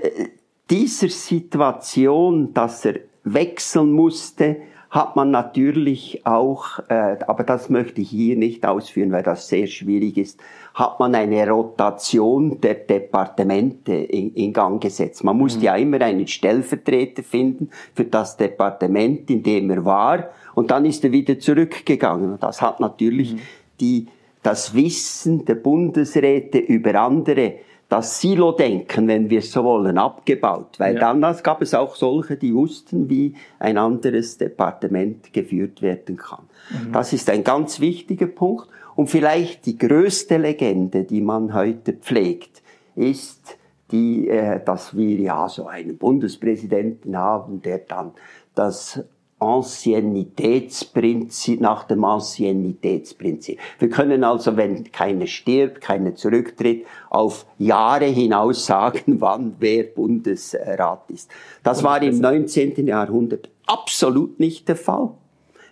dieser 0.70 1.10
Situation, 1.10 2.54
dass 2.54 2.86
er 2.86 3.00
wechseln 3.24 3.92
musste, 3.92 4.58
hat 4.96 5.18
man 5.18 5.30
natürlich 5.30 6.26
auch, 6.26 6.80
äh, 6.88 7.18
aber 7.28 7.44
das 7.44 7.70
möchte 7.70 8.00
ich 8.00 8.10
hier 8.10 8.38
nicht 8.38 8.66
ausführen, 8.66 9.12
weil 9.12 9.24
das 9.24 9.50
sehr 9.50 9.68
schwierig 9.68 10.16
ist, 10.16 10.40
hat 10.74 11.02
man 11.02 11.14
eine 11.14 11.50
Rotation 11.50 12.62
der 12.62 12.76
Departemente 12.76 13.94
in, 13.94 14.34
in 14.36 14.54
Gang 14.54 14.82
gesetzt. 14.82 15.26
Man 15.26 15.38
musste 15.38 15.60
mhm. 15.60 15.66
ja 15.66 15.76
immer 15.76 16.00
einen 16.00 16.26
Stellvertreter 16.28 17.24
finden 17.24 17.72
für 17.94 18.06
das 18.06 18.38
Departement, 18.38 19.30
in 19.30 19.44
dem 19.44 19.70
er 19.70 19.84
war, 19.84 20.30
und 20.54 20.72
dann 20.72 20.86
ist 20.86 21.04
er 21.04 21.12
wieder 21.12 21.38
zurückgegangen. 21.40 22.32
Und 22.32 22.42
das 22.42 22.62
hat 22.62 22.80
natürlich 22.80 23.34
mhm. 23.34 23.40
die, 23.82 24.08
das 24.44 24.74
Wissen 24.76 25.44
der 25.44 25.56
Bundesräte 25.56 26.60
über 26.60 27.02
andere 27.02 27.56
das 27.90 28.20
Silo-Denken, 28.20 29.08
wenn 29.08 29.30
wir 29.30 29.40
es 29.40 29.52
so 29.52 29.64
wollen, 29.64 29.98
abgebaut. 29.98 30.80
Weil 30.80 30.96
ja. 30.96 31.14
dann 31.14 31.22
gab 31.44 31.62
es 31.62 31.74
auch 31.74 31.96
solche, 31.96 32.36
die 32.36 32.54
wussten, 32.54 33.10
wie 33.10 33.36
ein 33.60 33.78
anderes 33.78 34.38
Departement 34.38 35.32
geführt 35.32 35.82
werden 35.82 36.18
kann. 36.18 36.46
Mhm. 36.70 36.92
Das 36.92 37.14
ist 37.14 37.30
ein 37.30 37.44
ganz 37.44 37.80
wichtiger 37.80 38.28
Punkt. 38.28 38.68
Und 38.96 39.10
vielleicht 39.10 39.66
die 39.66 39.78
größte 39.78 40.38
Legende, 40.38 41.04
die 41.04 41.22
man 41.22 41.54
heute 41.54 41.94
pflegt, 41.94 42.64
ist 42.96 43.58
die, 43.92 44.30
äh, 44.30 44.64
dass 44.64 44.96
wir 44.96 45.18
ja 45.18 45.48
so 45.48 45.68
einen 45.68 45.98
Bundespräsidenten 45.98 47.16
haben, 47.18 47.62
der 47.62 47.80
dann 47.80 48.14
das 48.56 49.04
Anciennitätsprinzip, 49.40 51.60
nach 51.60 51.84
dem 51.84 52.06
Anciennitätsprinzip. 52.06 53.60
Wir 53.80 53.90
können 53.90 54.24
also, 54.24 54.56
wenn 54.56 54.90
keiner 54.92 55.26
stirbt, 55.28 55.82
keiner 55.82 56.16
zurücktritt, 56.16 56.86
auf 57.10 57.46
Jahre 57.58 58.06
hinaus 58.06 58.66
sagen, 58.66 59.02
wann 59.20 59.56
wer 59.60 59.84
Bundesrat 59.84 61.10
ist. 61.10 61.30
Das 61.64 61.84
war 61.84 62.02
im 62.02 62.20
19. 62.20 62.88
Jahrhundert 62.88 63.50
absolut 63.66 64.40
nicht 64.40 64.70
der 64.70 64.78
Fall. 64.78 65.10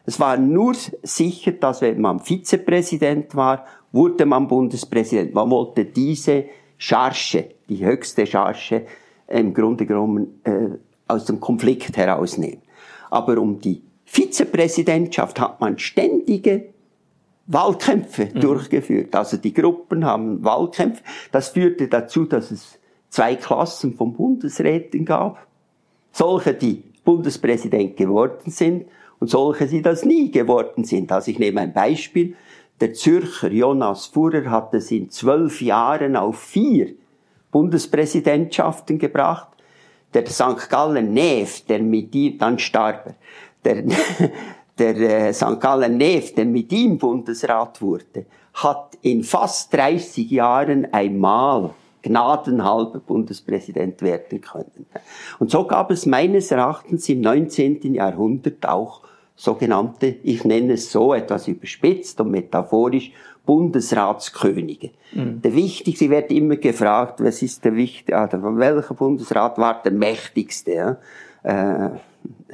Es 0.06 0.20
war 0.20 0.36
nur 0.38 0.74
sicher, 1.02 1.54
dass 1.54 1.82
wenn 1.82 2.02
man 2.02 2.20
Vizepräsident 2.20 3.34
war, 3.36 3.66
wurde 3.94 4.26
man 4.26 4.50
Bundespräsident. 4.50 5.34
Man 5.34 5.50
wollte 5.50 5.86
diese 5.86 6.44
Charge, 6.78 7.46
die 7.70 7.86
höchste 7.86 8.28
Charge, 8.28 8.86
im 9.28 9.54
Grunde 9.54 9.86
genommen 9.86 10.42
äh, 10.44 10.72
aus 11.08 11.24
dem 11.26 11.40
Konflikt 11.40 11.96
herausnehmen. 11.96 12.62
Aber 13.14 13.38
um 13.38 13.60
die 13.60 13.84
Vizepräsidentschaft 14.06 15.40
hat 15.40 15.62
man 15.62 15.78
ständige 15.78 16.74
Wahlkämpfe 17.46 18.30
mhm. 18.34 18.40
durchgeführt. 18.40 19.16
Also 19.16 19.38
die 19.38 19.54
Gruppen 19.54 20.04
haben 20.04 20.44
Wahlkämpfe. 20.44 21.04
Das 21.32 21.50
führte 21.50 21.88
dazu, 21.88 22.26
dass 22.26 22.50
es 22.50 22.80
zwei 23.10 23.36
Klassen 23.36 23.94
von 23.94 24.14
Bundesräten 24.14 25.06
gab. 25.06 25.46
Solche, 26.12 26.56
die 26.56 26.82
Bundespräsident 27.06 27.98
geworden 27.98 28.50
sind 28.50 28.86
und 29.20 29.30
solche, 29.30 29.68
die 29.68 29.84
das 29.84 30.06
nie 30.06 30.32
geworden 30.32 30.84
sind. 30.84 31.12
Also 31.12 31.30
ich 31.30 31.38
nehme 31.38 31.62
ein 31.62 31.74
Beispiel. 31.74 32.36
Der 32.82 32.94
Zürcher 32.94 33.52
Jonas 33.52 34.08
Fuhrer 34.08 34.50
hat 34.50 34.74
es 34.74 34.90
in 34.90 35.12
zwölf 35.12 35.62
Jahren 35.62 36.16
auf 36.16 36.40
vier 36.40 36.96
Bundespräsidentschaften 37.52 38.98
gebracht 38.98 39.53
der 40.14 40.26
St. 40.28 40.70
Gallen 40.70 41.14
Neef, 41.14 41.66
der 41.66 41.80
mit 41.80 42.14
ihm, 42.16 42.38
dann 42.38 42.60
starb 42.60 43.16
er, 43.64 43.82
der, 43.82 43.84
der 44.78 45.28
äh, 45.28 45.34
St. 45.34 45.60
Gallen 45.60 45.98
Neef, 45.98 46.34
der 46.36 46.46
mit 46.46 46.72
ihm 46.72 46.98
Bundesrat 46.98 47.82
wurde, 47.82 48.26
hat 48.54 48.98
in 49.02 49.24
fast 49.24 49.74
30 49.74 50.30
Jahren 50.30 50.94
einmal 50.94 51.72
gnadenhalber 52.04 53.00
Bundespräsident 53.00 54.02
werden 54.02 54.42
können. 54.42 54.86
Und 55.40 55.50
so 55.50 55.66
gab 55.66 55.90
es 55.90 56.06
meines 56.06 56.52
Erachtens 56.52 57.08
im 57.10 57.22
19. 57.22 57.96
Jahrhundert 57.96 58.68
auch 58.68 59.02
sogenannte, 59.36 60.08
ich 60.24 60.44
nenne 60.44 60.74
es 60.74 60.92
so 60.92 61.14
etwas 61.14 61.48
überspitzt 61.48 62.20
und 62.22 62.32
metaphorisch, 62.32 63.12
Bundesratskönige. 63.46 64.92
Mhm. 65.14 65.42
Der 65.42 65.54
wichtigste, 65.56 66.10
wird 66.10 66.32
immer 66.32 66.56
gefragt, 66.56 67.24
was 67.24 67.42
ist 67.42 67.64
der 67.66 67.76
wichtigste, 67.76 68.18
also 68.18 68.38
welcher 68.42 68.94
Bundesrat 68.94 69.58
war 69.58 69.82
der 69.84 69.92
mächtigste? 69.92 70.72
Ja? 70.72 70.98
Äh, 71.44 71.90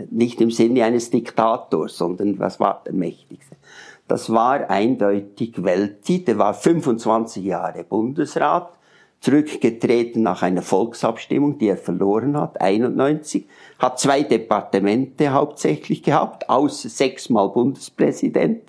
nicht 0.09 0.41
im 0.41 0.49
Sinne 0.49 0.83
eines 0.83 1.09
Diktators, 1.09 1.97
sondern 1.97 2.39
was 2.39 2.59
war 2.59 2.81
der 2.85 2.93
mächtigste? 2.93 3.55
Das 4.07 4.31
war 4.31 4.67
eindeutig 4.69 5.63
Welti, 5.63 6.25
der 6.25 6.39
war 6.39 6.55
25 6.55 7.45
Jahre 7.45 7.83
Bundesrat, 7.83 8.71
zurückgetreten 9.19 10.23
nach 10.23 10.41
einer 10.41 10.61
Volksabstimmung, 10.63 11.59
die 11.59 11.67
er 11.67 11.77
verloren 11.77 12.35
hat, 12.35 12.59
91, 12.59 13.45
hat 13.77 13.99
zwei 13.99 14.23
Departemente 14.23 15.31
hauptsächlich 15.31 16.01
gehabt, 16.01 16.49
außer 16.49 16.89
sechsmal 16.89 17.49
Bundespräsident, 17.49 18.63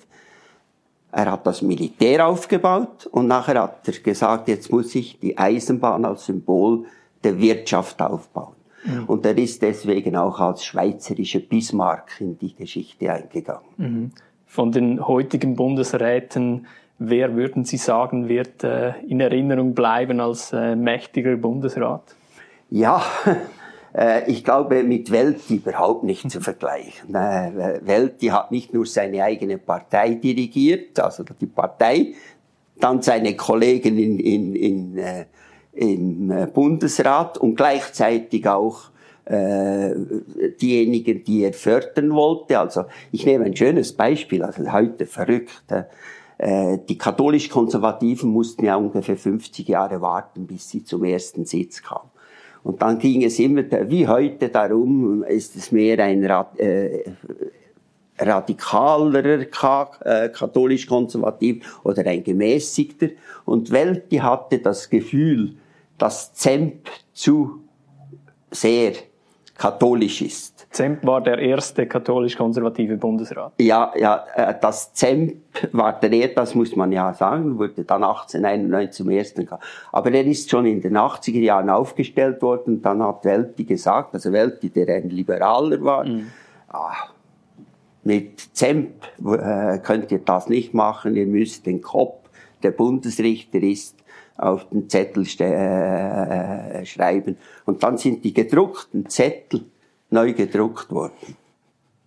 er 1.11 1.31
hat 1.31 1.45
das 1.45 1.61
Militär 1.61 2.27
aufgebaut 2.27 3.07
und 3.11 3.27
nachher 3.27 3.61
hat 3.61 3.87
er 3.87 3.99
gesagt, 3.99 4.47
jetzt 4.47 4.71
muss 4.71 4.95
ich 4.95 5.19
die 5.19 5.37
Eisenbahn 5.37 6.05
als 6.05 6.25
Symbol 6.25 6.85
der 7.23 7.39
Wirtschaft 7.39 8.01
aufbauen. 8.01 8.55
Mhm. 8.85 9.05
Und 9.05 9.25
er 9.25 9.37
ist 9.37 9.61
deswegen 9.61 10.15
auch 10.15 10.39
als 10.39 10.63
schweizerischer 10.65 11.39
Bismarck 11.39 12.19
in 12.19 12.37
die 12.37 12.55
Geschichte 12.55 13.11
eingegangen. 13.11 13.61
Mhm. 13.77 14.11
Von 14.47 14.71
den 14.71 15.05
heutigen 15.05 15.55
Bundesräten, 15.55 16.67
wer 16.97 17.35
würden 17.35 17.65
Sie 17.65 17.77
sagen, 17.77 18.27
wird 18.27 18.63
äh, 18.63 18.93
in 19.07 19.19
Erinnerung 19.19 19.73
bleiben 19.73 20.19
als 20.19 20.51
äh, 20.53 20.75
mächtiger 20.75 21.35
Bundesrat? 21.35 22.03
Ja, 22.69 23.03
ich 24.27 24.43
glaube, 24.43 24.83
mit 24.83 25.11
Welti 25.11 25.55
überhaupt 25.55 26.03
nicht 26.03 26.29
zu 26.31 26.39
vergleichen. 26.41 27.13
Äh, 27.13 27.79
Welti 27.81 28.27
hat 28.27 28.51
nicht 28.51 28.73
nur 28.73 28.85
seine 28.85 29.23
eigene 29.23 29.57
Partei 29.57 30.15
dirigiert, 30.15 30.99
also 30.99 31.23
die 31.23 31.45
Partei, 31.45 32.13
dann 32.79 33.01
seine 33.01 33.35
Kollegen 33.35 33.97
in, 33.97 34.19
in, 34.19 34.55
in, 34.55 34.97
äh, 34.97 35.25
im 35.73 36.51
Bundesrat 36.53 37.37
und 37.37 37.55
gleichzeitig 37.55 38.47
auch 38.47 38.91
äh, 39.25 39.93
diejenigen, 40.61 41.23
die 41.23 41.43
er 41.43 41.53
fördern 41.53 42.13
wollte. 42.13 42.59
Also 42.59 42.85
ich 43.11 43.25
nehme 43.25 43.45
ein 43.45 43.55
schönes 43.55 43.93
Beispiel, 43.93 44.43
also 44.43 44.71
heute 44.71 45.05
verrückt. 45.05 45.63
Äh, 46.37 46.79
die 46.89 46.97
katholisch-konservativen 46.97 48.29
mussten 48.29 48.65
ja 48.65 48.75
ungefähr 48.75 49.15
50 49.15 49.67
Jahre 49.67 50.01
warten, 50.01 50.47
bis 50.47 50.69
sie 50.69 50.83
zum 50.83 51.03
ersten 51.03 51.45
Sitz 51.45 51.81
kamen. 51.81 52.10
Und 52.63 52.81
dann 52.81 52.99
ging 52.99 53.23
es 53.23 53.39
immer, 53.39 53.63
wie 53.89 54.07
heute, 54.07 54.49
darum, 54.49 55.23
ist 55.23 55.55
es 55.55 55.71
mehr 55.71 55.99
ein 55.99 56.23
äh, 56.23 57.03
radikalerer 58.19 59.41
äh, 60.05 60.29
katholisch-konservativ 60.29 61.79
oder 61.83 62.05
ein 62.05 62.23
gemäßigter. 62.23 63.07
Und 63.45 63.71
Welti 63.71 64.17
hatte 64.17 64.59
das 64.59 64.89
Gefühl, 64.89 65.55
dass 65.97 66.33
Zemp 66.33 66.89
zu 67.13 67.63
sehr 68.51 68.93
katholisch 69.61 70.23
ist. 70.23 70.65
Zemp 70.71 71.05
war 71.05 71.21
der 71.21 71.37
erste 71.37 71.85
katholisch-konservative 71.85 72.97
Bundesrat. 72.97 73.53
Ja, 73.59 73.93
ja, 73.95 74.25
äh, 74.33 74.55
das 74.59 74.91
Zemp 74.95 75.35
war 75.71 75.99
der 75.99 76.29
das 76.29 76.55
muss 76.55 76.75
man 76.75 76.91
ja 76.91 77.13
sagen, 77.13 77.59
wurde 77.59 77.83
dann 77.83 78.03
1891 78.03 78.91
zum 78.91 79.11
ersten. 79.11 79.47
Aber 79.91 80.11
er 80.11 80.25
ist 80.25 80.49
schon 80.49 80.65
in 80.65 80.81
den 80.81 80.97
80er 80.97 81.39
Jahren 81.39 81.69
aufgestellt 81.69 82.41
worden, 82.41 82.81
dann 82.81 83.03
hat 83.03 83.23
Welti 83.23 83.65
gesagt, 83.65 84.15
also 84.15 84.31
Welti, 84.31 84.71
der 84.71 84.95
ein 84.95 85.11
Liberaler 85.11 85.79
war, 85.83 86.05
mhm. 86.05 86.31
ah, 86.69 86.95
mit 88.03 88.39
Zemp 88.55 88.93
äh, 89.23 89.77
könnt 89.77 90.11
ihr 90.11 90.19
das 90.25 90.49
nicht 90.49 90.73
machen, 90.73 91.15
ihr 91.15 91.27
müsst 91.27 91.67
den 91.67 91.83
Kopf, 91.83 92.17
der 92.63 92.71
Bundesrichter 92.71 93.61
ist, 93.61 94.00
auf 94.41 94.67
den 94.69 94.89
Zettel 94.89 95.23
äh, 95.23 96.85
schreiben. 96.85 97.37
Und 97.65 97.83
dann 97.83 97.97
sind 97.97 98.23
die 98.23 98.33
gedruckten 98.33 99.09
Zettel 99.09 99.65
neu 100.09 100.33
gedruckt 100.33 100.91
worden. 100.91 101.37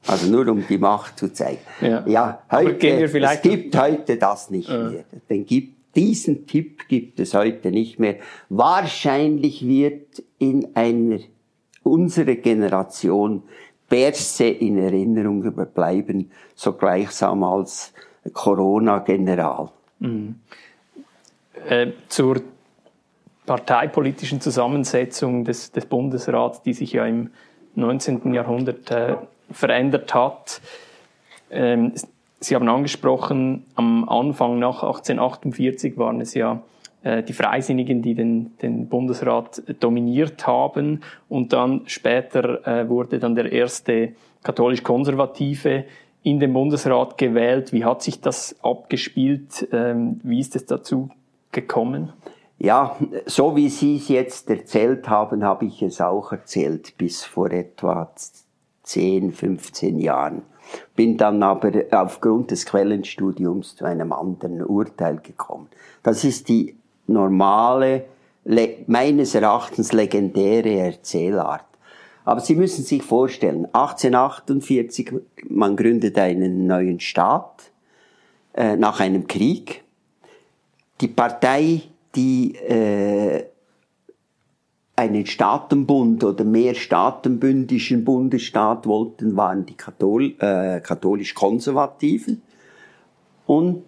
Also 0.07 0.31
nur 0.31 0.47
um 0.49 0.67
die 0.67 0.79
Macht 0.79 1.19
zu 1.19 1.33
zeigen. 1.33 1.61
Ja, 1.81 2.07
ja 2.07 2.43
heute, 2.51 3.05
es 3.05 3.43
gibt 3.43 3.77
heute 3.77 4.17
das 4.19 4.51
nicht 4.51 4.69
ja. 4.69 4.91
mehr. 4.91 5.05
Den 5.31 5.47
gibt, 5.47 5.97
diesen 5.97 6.47
Tipp 6.47 6.89
gibt 6.89 7.21
es 7.21 7.33
heute 7.33 7.71
nicht 7.71 7.99
mehr. 7.99 8.17
Wahrscheinlich 8.51 9.67
wird 9.67 10.23
in 10.39 10.69
einer 10.75 11.21
unserer 11.83 12.35
Generation 12.35 13.45
Berse 13.89 14.47
in 14.47 14.79
Erinnerung 14.79 15.43
bleiben, 15.73 16.31
so 16.55 16.73
gleichsam 16.73 17.45
als 17.45 17.93
Corona-General. 18.33 19.71
Mhm. 20.01 20.37
Äh, 21.69 21.93
zur 22.09 22.43
parteipolitischen 23.47 24.41
Zusammensetzung 24.41 25.45
des, 25.45 25.71
des 25.73 25.87
Bundesrats, 25.87 26.63
die 26.63 26.73
sich 26.73 26.93
ja 26.93 27.07
im 27.07 27.31
19. 27.75 28.33
Jahrhundert 28.33 28.91
äh, 28.91 29.17
verändert 29.51 30.15
hat. 30.15 30.61
Ähm, 31.51 31.93
Sie 32.41 32.55
haben 32.55 32.69
angesprochen, 32.69 33.65
am 33.75 34.07
Anfang 34.07 34.59
nach 34.59 34.83
1848 34.83 35.97
waren 35.97 36.21
es 36.21 36.35
ja 36.35 36.63
äh, 37.03 37.23
die 37.23 37.33
Freisinnigen, 37.33 38.03
die 38.03 38.15
den, 38.15 38.57
den 38.59 38.89
Bundesrat 38.89 39.63
dominiert 39.81 40.47
haben. 40.47 41.01
Und 41.29 41.53
dann 41.55 41.83
später 41.87 42.67
äh, 42.67 42.89
wurde 42.89 43.19
dann 43.19 43.35
der 43.35 43.51
erste 43.51 44.15
katholisch-konservative 44.43 45.85
in 46.23 46.39
den 46.39 46.53
Bundesrat 46.53 47.17
gewählt. 47.17 47.73
Wie 47.73 47.85
hat 47.85 48.03
sich 48.03 48.21
das 48.21 48.57
abgespielt? 48.63 49.67
Ähm, 49.73 50.21
wie 50.23 50.41
ist 50.41 50.57
es 50.57 50.67
dazu 50.67 51.11
gekommen? 51.55 52.13
Ja, 52.59 52.97
so 53.25 53.57
wie 53.57 53.69
Sie 53.71 53.97
es 53.97 54.09
jetzt 54.09 54.51
erzählt 54.51 55.09
haben, 55.09 55.43
habe 55.43 55.65
ich 55.65 55.83
es 55.83 56.01
auch 56.01 56.33
erzählt 56.33 56.97
bis 56.99 57.25
vor 57.25 57.51
etwa 57.51 58.11
10, 58.83 59.33
15 59.33 59.99
Jahren. 59.99 60.43
Bin 60.95 61.17
dann 61.17 61.43
aber 61.43 61.73
aufgrund 61.91 62.51
des 62.51 62.65
Quellenstudiums 62.67 63.77
zu 63.77 63.85
einem 63.85 64.13
anderen 64.13 64.63
Urteil 64.63 65.17
gekommen. 65.17 65.69
Das 66.03 66.25
ist 66.25 66.49
die 66.49 66.77
normale, 67.07 68.05
meines 68.87 69.35
Erachtens 69.35 69.93
legendäre 69.93 70.75
Erzählart. 70.79 71.65
Aber 72.25 72.41
Sie 72.41 72.55
müssen 72.55 72.85
sich 72.85 73.03
vorstellen, 73.03 73.67
1848, 73.73 75.13
man 75.49 75.77
gründet 75.77 76.19
einen 76.19 76.67
neuen 76.67 77.01
Staat 77.01 77.71
äh, 78.55 78.77
nach 78.77 79.01
einem 79.01 79.27
Krieg. 79.27 79.84
Die 81.01 81.09
Partei, 81.09 81.83
die 82.15 82.55
äh, 82.55 83.45
einen 84.97 85.27
Staatenbund 85.27 86.23
oder 86.23 86.45
mehr 86.45 86.75
staatenbündischen 86.75 88.05
Bundesstaat 88.05 88.87
wollten, 88.87 89.37
waren 89.37 89.67
die 89.67 89.75
Kathol 89.75 90.35
äh, 90.39 90.81
katholisch-konservativen. 90.81 92.43
Und 93.47 93.85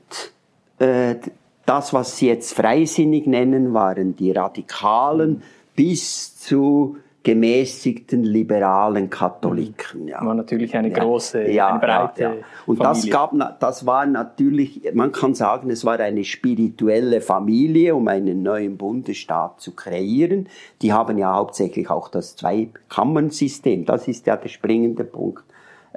äh, 0.78 1.16
das, 1.64 1.92
was 1.92 2.16
sie 2.16 2.26
jetzt 2.26 2.54
freisinnig 2.54 3.26
nennen, 3.26 3.72
waren 3.72 4.16
die 4.16 4.32
Radikalen 4.32 5.42
bis 5.74 6.38
zu 6.38 6.96
gemäßigten 7.26 8.22
liberalen 8.22 9.10
Katholiken. 9.10 10.06
Ja. 10.06 10.24
War 10.24 10.34
natürlich 10.34 10.76
eine 10.76 10.92
große, 10.92 11.50
ja, 11.50 11.70
eine 11.70 11.80
breite 11.80 12.22
ja, 12.22 12.34
ja. 12.34 12.40
Und 12.66 12.76
Familie. 12.76 13.02
das 13.02 13.10
gab, 13.10 13.58
das 13.58 13.84
war 13.84 14.06
natürlich, 14.06 14.92
man 14.94 15.10
kann 15.10 15.34
sagen, 15.34 15.68
es 15.70 15.84
war 15.84 15.98
eine 15.98 16.22
spirituelle 16.22 17.20
Familie, 17.20 17.96
um 17.96 18.06
einen 18.06 18.44
neuen 18.44 18.76
Bundesstaat 18.76 19.60
zu 19.60 19.74
kreieren. 19.74 20.48
Die 20.82 20.92
haben 20.92 21.18
ja 21.18 21.34
hauptsächlich 21.34 21.90
auch 21.90 22.08
das 22.10 22.36
Zweikammernsystem. 22.36 23.86
Das 23.86 24.06
ist 24.06 24.28
ja 24.28 24.36
der 24.36 24.48
springende 24.48 25.02
Punkt. 25.02 25.42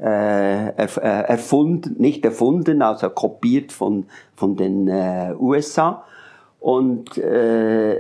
Äh, 0.02 0.70
äh 0.70 0.84
erfunden, 1.28 2.02
nicht 2.02 2.26
erfunden, 2.26 2.82
also 2.82 3.08
kopiert 3.12 3.72
von 3.72 4.08
von 4.36 4.56
den 4.56 4.88
äh, 4.88 5.36
USA 5.40 6.06
und 6.60 7.20
äh, 7.20 8.00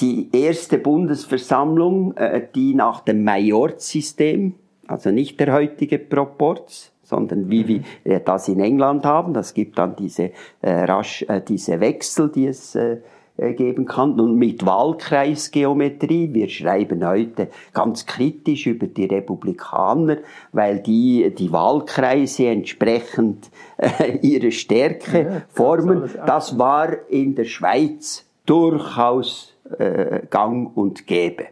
die 0.00 0.28
erste 0.32 0.78
Bundesversammlung, 0.78 2.16
äh, 2.16 2.46
die 2.54 2.74
nach 2.74 3.00
dem 3.00 3.24
Majorzsystem, 3.24 4.54
also 4.86 5.10
nicht 5.10 5.38
der 5.40 5.52
heutige 5.52 5.98
Proporz, 5.98 6.92
sondern 7.02 7.50
wie 7.50 7.64
mhm. 7.64 7.84
wir 8.04 8.20
das 8.20 8.48
in 8.48 8.60
England 8.60 9.04
haben, 9.04 9.32
das 9.32 9.54
gibt 9.54 9.78
dann 9.78 9.96
diese, 9.96 10.30
äh, 10.60 10.70
rasch, 10.70 11.22
äh, 11.28 11.40
diese 11.40 11.80
Wechsel, 11.80 12.30
die 12.30 12.46
es 12.46 12.74
äh, 12.74 12.98
äh, 13.38 13.54
geben 13.54 13.86
kann. 13.86 14.18
Und 14.18 14.36
mit 14.36 14.66
Wahlkreisgeometrie, 14.66 16.34
wir 16.34 16.48
schreiben 16.48 17.06
heute 17.06 17.48
ganz 17.72 18.04
kritisch 18.04 18.66
über 18.66 18.88
die 18.88 19.04
Republikaner, 19.04 20.18
weil 20.50 20.80
die 20.80 21.32
die 21.32 21.52
Wahlkreise 21.52 22.48
entsprechend 22.48 23.48
äh, 23.76 24.18
ihre 24.22 24.50
Stärke 24.50 25.20
ja, 25.20 25.42
formen. 25.50 26.10
Das 26.26 26.58
war 26.58 27.08
in 27.08 27.36
der 27.36 27.44
Schweiz 27.44 28.26
durchaus 28.44 29.54
äh, 29.78 30.20
gang 30.30 30.76
und 30.76 31.06
gäbe. 31.06 31.46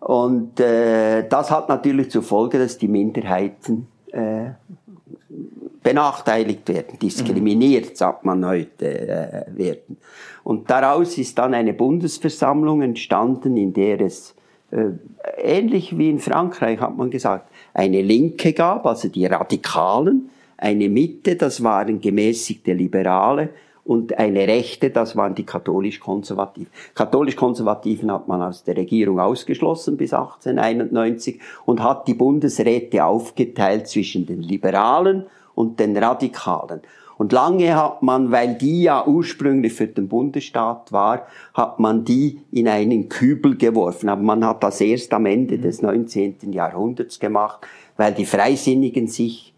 Und 0.00 0.60
äh, 0.60 1.28
das 1.28 1.50
hat 1.50 1.68
natürlich 1.68 2.10
zur 2.10 2.22
Folge, 2.22 2.58
dass 2.58 2.78
die 2.78 2.88
Minderheiten 2.88 3.88
äh, 4.12 4.50
benachteiligt 5.82 6.68
werden, 6.68 6.98
diskriminiert, 6.98 7.96
sagt 7.96 8.24
man 8.24 8.46
heute, 8.46 8.86
äh, 8.86 9.44
werden. 9.48 9.96
Und 10.44 10.70
daraus 10.70 11.18
ist 11.18 11.38
dann 11.38 11.54
eine 11.54 11.72
Bundesversammlung 11.72 12.82
entstanden, 12.82 13.56
in 13.56 13.72
der 13.72 14.00
es 14.00 14.34
äh, 14.70 14.90
ähnlich 15.38 15.96
wie 15.96 16.10
in 16.10 16.18
Frankreich, 16.18 16.80
hat 16.80 16.96
man 16.96 17.10
gesagt, 17.10 17.50
eine 17.74 18.02
Linke 18.02 18.52
gab, 18.52 18.86
also 18.86 19.08
die 19.08 19.26
Radikalen, 19.26 20.30
eine 20.58 20.88
Mitte, 20.88 21.36
das 21.36 21.62
waren 21.62 22.00
gemäßigte 22.00 22.72
Liberale, 22.72 23.50
und 23.88 24.18
eine 24.18 24.46
Rechte, 24.46 24.90
das 24.90 25.16
waren 25.16 25.34
die 25.34 25.46
katholisch-konservativen. 25.46 26.70
Katholisch-konservativen 26.94 28.12
hat 28.12 28.28
man 28.28 28.42
aus 28.42 28.62
der 28.62 28.76
Regierung 28.76 29.18
ausgeschlossen 29.18 29.96
bis 29.96 30.12
1891 30.12 31.40
und 31.64 31.82
hat 31.82 32.06
die 32.06 32.12
Bundesräte 32.12 33.06
aufgeteilt 33.06 33.88
zwischen 33.88 34.26
den 34.26 34.42
Liberalen 34.42 35.24
und 35.54 35.80
den 35.80 35.96
Radikalen. 35.96 36.82
Und 37.16 37.32
lange 37.32 37.74
hat 37.74 38.02
man, 38.02 38.30
weil 38.30 38.56
die 38.56 38.82
ja 38.82 39.06
ursprünglich 39.06 39.72
für 39.72 39.86
den 39.86 40.06
Bundesstaat 40.06 40.92
war, 40.92 41.26
hat 41.54 41.80
man 41.80 42.04
die 42.04 42.42
in 42.52 42.68
einen 42.68 43.08
Kübel 43.08 43.56
geworfen. 43.56 44.10
Aber 44.10 44.22
man 44.22 44.44
hat 44.44 44.62
das 44.62 44.82
erst 44.82 45.14
am 45.14 45.24
Ende 45.24 45.58
des 45.58 45.80
19. 45.80 46.52
Jahrhunderts 46.52 47.18
gemacht, 47.18 47.66
weil 47.96 48.12
die 48.12 48.26
Freisinnigen 48.26 49.08
sich 49.08 49.54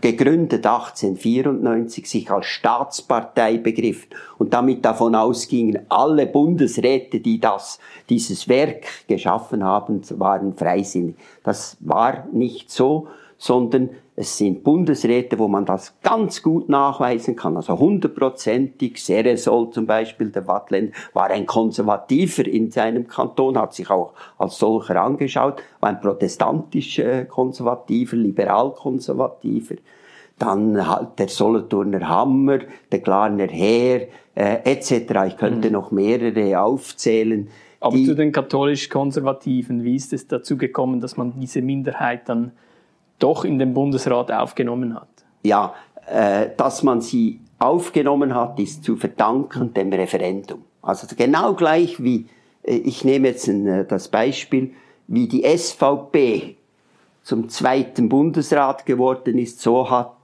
gegründet 0.00 0.64
1894, 0.66 2.08
sich 2.08 2.30
als 2.30 2.46
Staatspartei 2.46 3.58
begriffen 3.58 4.10
und 4.38 4.54
damit 4.54 4.84
davon 4.84 5.14
ausgingen, 5.14 5.86
alle 5.88 6.26
Bundesräte, 6.26 7.20
die 7.20 7.40
das, 7.40 7.78
dieses 8.08 8.48
Werk 8.48 8.86
geschaffen 9.08 9.64
haben, 9.64 10.02
waren 10.18 10.54
freisinnig. 10.54 11.16
Das 11.42 11.76
war 11.80 12.26
nicht 12.32 12.70
so, 12.70 13.08
sondern 13.40 13.88
es 14.16 14.36
sind 14.36 14.62
Bundesräte, 14.62 15.38
wo 15.38 15.48
man 15.48 15.64
das 15.64 15.98
ganz 16.02 16.42
gut 16.42 16.68
nachweisen 16.68 17.36
kann, 17.36 17.56
also 17.56 17.78
hundertprozentig. 17.78 19.02
Seresol 19.02 19.70
zum 19.70 19.86
Beispiel, 19.86 20.28
der 20.28 20.46
Wattländer, 20.46 20.92
war 21.14 21.30
ein 21.30 21.46
Konservativer 21.46 22.46
in 22.46 22.70
seinem 22.70 23.08
Kanton, 23.08 23.56
hat 23.56 23.72
sich 23.72 23.88
auch 23.88 24.12
als 24.36 24.58
solcher 24.58 25.00
angeschaut, 25.00 25.62
war 25.80 25.88
ein 25.88 26.02
protestantisch 26.02 26.98
äh, 26.98 27.24
Konservativer, 27.24 28.14
liberal-Konservativer. 28.16 29.76
Dann 30.38 30.86
halt 30.86 31.18
der 31.18 31.28
Solothurner 31.28 32.06
Hammer, 32.06 32.58
der 32.92 32.98
Glarner 32.98 33.48
Heer, 33.48 34.08
äh, 34.34 34.58
etc. 34.64 35.14
Ich 35.28 35.38
könnte 35.38 35.68
mhm. 35.68 35.72
noch 35.72 35.90
mehrere 35.92 36.60
aufzählen. 36.60 37.48
Aber 37.80 37.96
zu 37.96 38.14
den 38.14 38.32
katholisch-konservativen, 38.32 39.82
wie 39.82 39.96
ist 39.96 40.12
es 40.12 40.28
dazu 40.28 40.58
gekommen, 40.58 41.00
dass 41.00 41.16
man 41.16 41.40
diese 41.40 41.62
Minderheit 41.62 42.28
dann 42.28 42.52
doch 43.20 43.44
in 43.44 43.58
den 43.58 43.74
Bundesrat 43.74 44.32
aufgenommen 44.32 44.94
hat. 44.94 45.08
Ja, 45.42 45.74
äh, 46.06 46.48
dass 46.56 46.82
man 46.82 47.00
sie 47.00 47.40
aufgenommen 47.58 48.34
hat, 48.34 48.58
ist 48.58 48.84
zu 48.84 48.96
verdanken 48.96 49.72
dem 49.74 49.92
Referendum. 49.92 50.64
Also 50.82 51.06
genau 51.16 51.54
gleich 51.54 52.02
wie, 52.02 52.26
äh, 52.62 52.76
ich 52.76 53.04
nehme 53.04 53.28
jetzt 53.28 53.48
ein, 53.48 53.66
äh, 53.66 53.84
das 53.84 54.08
Beispiel, 54.08 54.72
wie 55.06 55.28
die 55.28 55.44
SVP 55.44 56.56
zum 57.22 57.48
zweiten 57.48 58.08
Bundesrat 58.08 58.86
geworden 58.86 59.38
ist, 59.38 59.60
so 59.60 59.88
hat, 59.90 60.14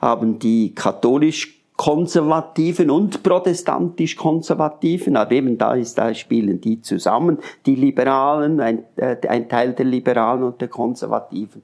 haben 0.00 0.38
die 0.38 0.74
katholisch 0.74 1.58
Konservativen 1.78 2.90
und 2.90 3.22
protestantisch 3.22 4.16
Konservativen, 4.16 5.16
aber 5.16 5.30
eben 5.30 5.56
da 5.58 5.74
ist, 5.74 5.96
da 5.96 6.12
spielen 6.12 6.60
die 6.60 6.82
zusammen, 6.82 7.38
die 7.66 7.76
Liberalen, 7.76 8.58
ein, 8.58 8.82
äh, 8.96 9.16
ein 9.28 9.48
Teil 9.48 9.74
der 9.74 9.86
Liberalen 9.86 10.42
und 10.42 10.60
der 10.60 10.66
Konservativen, 10.66 11.62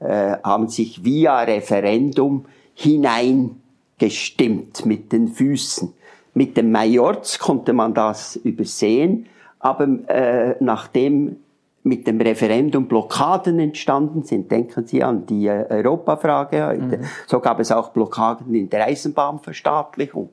haben 0.00 0.68
sich 0.68 1.04
via 1.04 1.40
Referendum 1.40 2.46
hineingestimmt 2.74 4.86
mit 4.86 5.12
den 5.12 5.28
Füßen. 5.28 5.92
Mit 6.34 6.56
dem 6.56 6.70
Majorz 6.70 7.40
konnte 7.40 7.72
man 7.72 7.94
das 7.94 8.36
übersehen, 8.36 9.26
aber 9.58 9.88
äh, 10.08 10.54
nachdem 10.60 11.36
mit 11.82 12.06
dem 12.06 12.20
Referendum 12.20 12.86
Blockaden 12.86 13.58
entstanden 13.58 14.22
sind, 14.22 14.50
denken 14.50 14.86
Sie 14.86 15.02
an 15.02 15.26
die 15.26 15.46
äh, 15.46 15.66
Europafrage 15.68 16.66
heute, 16.66 16.98
mhm. 16.98 17.04
so 17.26 17.40
gab 17.40 17.60
es 17.60 17.72
auch 17.72 17.88
Blockaden 17.88 18.54
in 18.54 18.70
der 18.70 18.86
Eisenbahnverstaatlichung, 18.86 20.28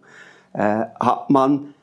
äh, 0.53 0.85
hat 0.99 1.29
man 1.29 1.73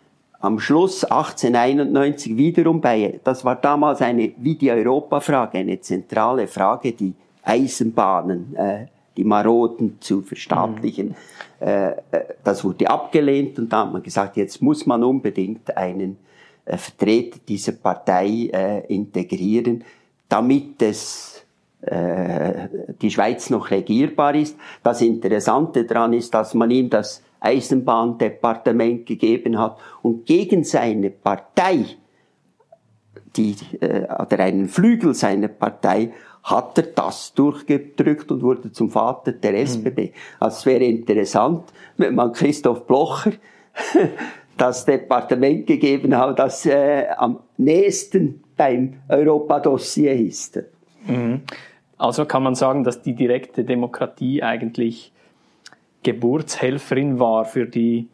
am 0.41 0.59
Schluss 0.59 1.05
1891 1.05 2.37
wiederum 2.37 2.81
bei, 2.81 3.21
das 3.25 3.45
war 3.45 3.57
damals 3.57 4.03
eine, 4.03 4.33
wie 4.37 4.57
die 4.57 4.71
Europafrage, 4.71 5.59
eine 5.59 5.81
zentrale 5.81 6.49
Frage, 6.49 6.93
die 6.93 7.15
Eisenbahnen, 7.43 8.55
äh, 8.57 8.87
die 9.17 9.25
Maroden 9.25 9.99
zu 10.01 10.23
verstaatlichen. 10.23 11.09
Mhm. 11.09 11.67
Äh, 11.67 11.91
äh, 11.91 11.95
das 12.43 12.65
wurde 12.65 12.89
abgelehnt 12.89 13.59
und 13.59 13.73
da 13.73 13.85
hat 13.85 13.93
man 13.93 14.03
gesagt, 14.03 14.37
jetzt 14.37 14.63
muss 14.63 14.87
man 14.87 15.05
unbedingt 15.05 15.77
einen 15.77 16.17
äh, 16.65 16.77
Vertreter 16.77 17.39
dieser 17.47 17.73
Partei 17.73 18.51
äh, 18.53 18.87
integrieren, 18.93 19.85
damit 20.29 20.81
es 20.83 21.45
äh, 21.83 22.69
die 23.01 23.11
Schweiz 23.11 23.51
noch 23.51 23.71
regierbar 23.71 24.35
ist. 24.35 24.57
Das 24.83 25.03
Interessante 25.03 25.85
daran 25.85 26.13
ist, 26.13 26.33
dass 26.33 26.55
man 26.55 26.71
ihm 26.71 26.89
das 26.89 27.23
Eisenbahndepartement 27.41 29.05
gegeben 29.05 29.59
hat 29.59 29.79
und 30.01 30.25
gegen 30.25 30.63
seine 30.63 31.11
Partei, 31.11 31.85
die, 33.37 33.57
äh, 33.81 34.05
oder 34.05 34.39
einen 34.39 34.69
Flügel 34.69 35.15
seiner 35.15 35.49
Partei, 35.49 36.13
hat 36.43 36.77
er 36.79 36.85
das 36.85 37.35
durchgedrückt 37.35 38.31
und 38.33 38.43
wurde 38.43 38.73
zum 38.73 38.91
Vater 38.91 39.33
der 39.33 39.61
SBB. 39.61 39.99
Mhm. 39.99 40.11
Also 40.41 40.57
es 40.59 40.67
wäre 40.67 40.85
interessant, 40.85 41.65
wenn 41.97 42.15
man 42.15 42.33
Christoph 42.33 42.87
Blocher 42.87 43.33
das 44.57 44.85
Departement 44.85 45.67
gegeben 45.67 46.17
hat, 46.17 46.39
das 46.39 46.67
äh, 46.67 47.07
am 47.17 47.41
nächsten 47.57 48.43
beim 48.57 48.95
Europa-Dossier 49.09 50.13
ist. 50.15 50.63
Mhm. 51.07 51.43
Also 51.97 52.25
kann 52.25 52.43
man 52.43 52.55
sagen, 52.55 52.83
dass 52.83 53.03
die 53.03 53.15
direkte 53.15 53.65
Demokratie 53.65 54.43
eigentlich 54.43 55.13
Geburtshelferin 56.03 57.21
war 57.21 57.45
für 57.45 57.67
die 57.67 58.09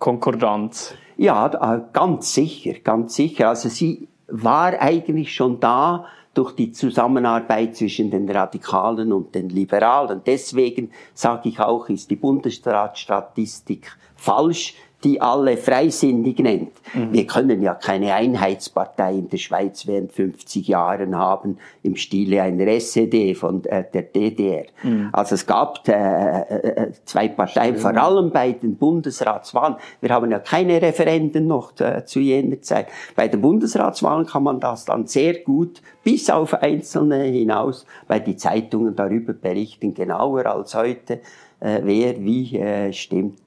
Konkordanz. 0.00 0.94
Ja, 1.16 1.46
ganz 1.92 2.34
sicher, 2.34 2.74
ganz 2.82 3.14
sicher. 3.14 3.50
Also 3.50 3.68
sie 3.68 4.08
war 4.26 4.80
eigentlich 4.80 5.32
schon 5.34 5.60
da 5.60 6.06
durch 6.34 6.52
die 6.52 6.72
Zusammenarbeit 6.72 7.76
zwischen 7.76 8.10
den 8.10 8.28
Radikalen 8.28 9.12
und 9.12 9.34
den 9.34 9.48
Liberalen. 9.48 10.22
Deswegen 10.24 10.90
sage 11.14 11.50
ich 11.50 11.60
auch, 11.60 11.88
ist 11.88 12.10
die 12.10 12.16
Bundesratsstatistik 12.16 13.96
falsch 14.16 14.74
die 15.04 15.20
alle 15.20 15.56
freisinnig 15.56 16.38
nennt. 16.38 16.72
Mhm. 16.94 17.12
Wir 17.12 17.26
können 17.26 17.62
ja 17.62 17.74
keine 17.74 18.14
Einheitspartei 18.14 19.14
in 19.14 19.28
der 19.28 19.38
Schweiz 19.38 19.86
während 19.86 20.12
50 20.12 20.68
Jahren 20.68 21.16
haben 21.16 21.58
im 21.82 21.96
Stile 21.96 22.42
einer 22.42 22.66
SED 22.68 23.34
von 23.34 23.64
äh, 23.64 23.84
der 23.92 24.02
DDR. 24.02 24.64
Mhm. 24.82 25.08
Also 25.12 25.34
es 25.34 25.46
gab 25.46 25.86
äh, 25.88 25.92
äh, 25.92 26.92
zwei 27.04 27.28
Parteien, 27.28 27.76
Stimmt. 27.76 27.94
vor 27.94 28.02
allem 28.02 28.30
bei 28.30 28.52
den 28.52 28.76
Bundesratswahlen. 28.76 29.76
Wir 30.00 30.10
haben 30.10 30.30
ja 30.30 30.38
keine 30.38 30.80
Referenden 30.80 31.46
noch 31.46 31.78
äh, 31.80 32.04
zu 32.04 32.20
jener 32.20 32.60
Zeit. 32.60 32.86
Bei 33.16 33.28
den 33.28 33.40
Bundesratswahlen 33.40 34.26
kann 34.26 34.42
man 34.42 34.60
das 34.60 34.84
dann 34.84 35.06
sehr 35.06 35.34
gut 35.40 35.82
bis 36.04 36.30
auf 36.30 36.54
Einzelne 36.54 37.22
hinaus, 37.24 37.86
weil 38.08 38.20
die 38.20 38.36
Zeitungen 38.36 38.96
darüber 38.96 39.32
berichten 39.32 39.94
genauer 39.94 40.46
als 40.46 40.74
heute, 40.74 41.20
äh, 41.60 41.80
wer 41.82 42.22
wie 42.22 42.58
äh, 42.58 42.92
stimmt. 42.92 43.41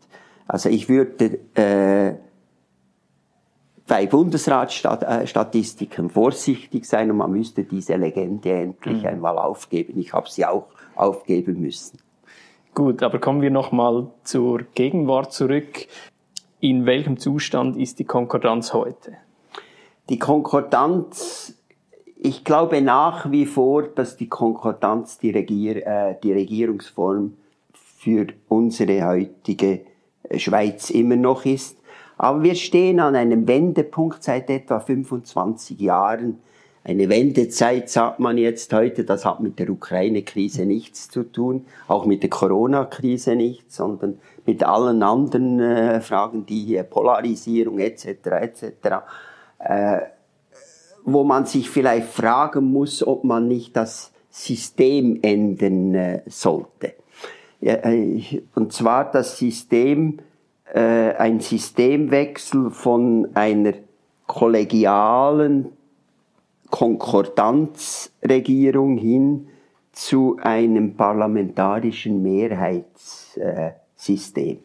Also 0.47 0.69
ich 0.69 0.89
würde 0.89 1.39
äh, 1.55 2.15
bei 3.87 4.07
Bundesratsstatistiken 4.07 6.09
vorsichtig 6.09 6.85
sein 6.85 7.11
und 7.11 7.17
man 7.17 7.31
müsste 7.31 7.63
diese 7.63 7.95
Legende 7.95 8.51
endlich 8.51 9.01
mhm. 9.01 9.07
einmal 9.07 9.37
aufgeben. 9.37 9.99
Ich 9.99 10.13
habe 10.13 10.29
sie 10.29 10.45
auch 10.45 10.67
aufgeben 10.95 11.61
müssen. 11.61 11.99
Gut, 12.73 13.03
aber 13.03 13.19
kommen 13.19 13.41
wir 13.41 13.51
nochmal 13.51 14.07
zur 14.23 14.63
Gegenwart 14.73 15.31
zurück. 15.31 15.87
In 16.59 16.85
welchem 16.85 17.17
Zustand 17.17 17.77
ist 17.77 17.99
die 17.99 18.05
Konkordanz 18.05 18.73
heute? 18.73 19.13
Die 20.09 20.19
Konkordanz, 20.19 21.57
ich 22.17 22.43
glaube 22.43 22.81
nach 22.81 23.31
wie 23.31 23.45
vor, 23.45 23.83
dass 23.83 24.17
die 24.17 24.27
Konkordanz 24.27 25.19
die, 25.19 25.29
Regier, 25.29 25.85
äh, 25.85 26.15
die 26.21 26.33
Regierungsform 26.33 27.37
für 27.73 28.27
unsere 28.49 29.07
heutige 29.07 29.85
Schweiz 30.37 30.89
immer 30.89 31.15
noch 31.15 31.45
ist. 31.45 31.77
Aber 32.17 32.43
wir 32.43 32.55
stehen 32.55 32.99
an 32.99 33.15
einem 33.15 33.47
Wendepunkt 33.47 34.23
seit 34.23 34.49
etwa 34.49 34.79
25 34.79 35.79
Jahren. 35.79 36.39
Eine 36.83 37.09
Wendezeit 37.09 37.89
sagt 37.89 38.19
man 38.19 38.37
jetzt 38.37 38.71
heute, 38.71 39.03
das 39.03 39.25
hat 39.25 39.39
mit 39.39 39.57
der 39.57 39.69
Ukraine-Krise 39.69 40.65
nichts 40.65 41.09
zu 41.09 41.23
tun, 41.23 41.65
auch 41.87 42.05
mit 42.05 42.21
der 42.21 42.29
Corona-Krise 42.29 43.35
nichts, 43.35 43.77
sondern 43.77 44.19
mit 44.45 44.63
allen 44.63 45.01
anderen 45.01 45.59
äh, 45.59 45.99
Fragen, 45.99 46.45
die 46.45 46.81
Polarisierung 46.87 47.79
etc. 47.79 48.05
etc. 48.05 48.63
Äh, 49.57 49.97
wo 51.05 51.23
man 51.23 51.45
sich 51.45 51.69
vielleicht 51.69 52.07
fragen 52.07 52.71
muss, 52.71 53.05
ob 53.05 53.23
man 53.23 53.47
nicht 53.47 53.75
das 53.75 54.11
System 54.29 55.19
ändern 55.21 55.95
äh, 55.95 56.21
sollte. 56.27 56.93
Äh, 57.65 58.41
und 58.53 58.73
zwar 58.73 59.09
das 59.11 59.37
System, 59.37 60.19
äh, 60.73 61.13
ein 61.15 61.39
Systemwechsel 61.39 62.69
von 62.69 63.29
einer 63.33 63.73
kollegialen 64.27 65.71
Konkordanzregierung 66.69 68.97
hin 68.97 69.47
zu 69.91 70.37
einem 70.41 70.95
parlamentarischen 70.95 72.21
Mehrheitssystem. 72.21 74.59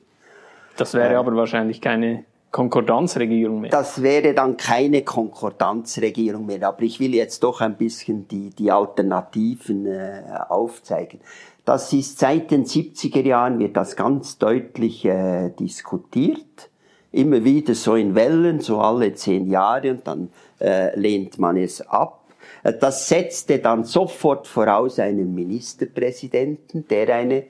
Das 0.77 0.95
wäre 0.95 1.19
aber 1.19 1.35
wahrscheinlich 1.37 1.81
keine 1.81 2.25
Konkordanzregierung 2.51 3.61
mehr. 3.61 3.71
Das 3.71 4.03
wäre 4.03 4.35
dann 4.35 4.57
keine 4.57 5.03
Konkordanzregierung 5.03 6.47
mehr. 6.47 6.67
Aber 6.67 6.83
ich 6.83 6.99
will 6.99 7.15
jetzt 7.15 7.45
doch 7.45 7.61
ein 7.61 7.77
bisschen 7.77 8.27
die, 8.27 8.51
die 8.51 8.73
Alternativen 8.73 9.87
äh, 9.87 10.23
aufzeigen. 10.49 11.21
Das 11.65 11.93
ist 11.93 12.19
seit 12.19 12.51
den 12.51 12.65
70er 12.65 13.23
Jahren 13.23 13.59
wird 13.59 13.77
das 13.77 13.97
ganz 13.97 14.39
deutlich 14.39 15.05
äh, 15.05 15.51
diskutiert. 15.51 16.71
Immer 17.13 17.45
wieder 17.45 17.75
so 17.75 17.97
in 17.97 18.15
Wellen, 18.15 18.61
so 18.61 18.81
alle 18.81 19.13
zehn 19.15 19.49
Jahre 19.51 19.91
und 19.91 20.07
dann 20.07 20.31
äh, 20.61 20.99
lehnt 20.99 21.39
man 21.39 21.57
es 21.57 21.81
ab. 21.81 22.25
Äh, 22.63 22.75
das 22.79 23.09
setzte 23.09 23.59
dann 23.59 23.85
sofort 23.85 24.47
voraus 24.47 24.99
einen 24.99 25.35
Ministerpräsidenten, 25.35 26.87
der 26.89 27.15
eine 27.15 27.45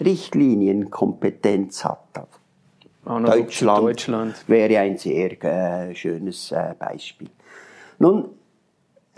Richtlinienkompetenz 0.00 1.84
hat. 1.84 2.00
Deutschland, 3.04 3.84
Deutschland, 3.84 4.48
wäre 4.48 4.80
ein 4.80 4.98
sehr 4.98 5.42
äh, 5.44 5.94
schönes 5.94 6.50
äh, 6.50 6.74
Beispiel. 6.76 7.28
Nun, 7.98 8.30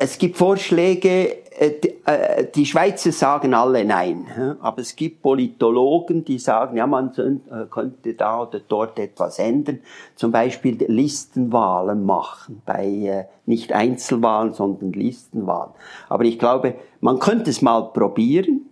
es 0.01 0.17
gibt 0.17 0.37
Vorschläge, 0.37 1.49
äh, 1.59 1.75
äh, 2.05 2.47
die 2.55 2.65
Schweizer 2.65 3.11
sagen 3.11 3.53
alle 3.53 3.85
nein, 3.85 4.57
aber 4.61 4.81
es 4.81 4.95
gibt 4.95 5.23
Politologen, 5.23 6.25
die 6.25 6.39
sagen, 6.39 6.77
ja, 6.77 6.87
man 6.87 7.13
äh, 7.17 7.67
könnte 7.69 8.15
da 8.15 8.43
oder 8.43 8.61
dort 8.61 9.01
etwas 9.01 9.41
ändern, 9.41 9.81
zum 10.15 10.31
Beispiel 10.31 10.79
Listenwahlen 10.87 12.07
machen, 12.07 12.63
bei 12.65 13.27
nicht 13.45 13.73
Einzelwahlen, 13.73 14.53
sondern 14.53 14.93
Listenwahlen. 14.93 15.73
Aber 16.09 16.25
ich 16.25 16.39
glaube, 16.39 16.75
man 17.01 17.19
könnte 17.19 17.51
es 17.51 17.61
mal 17.61 17.93
probieren, 17.93 18.63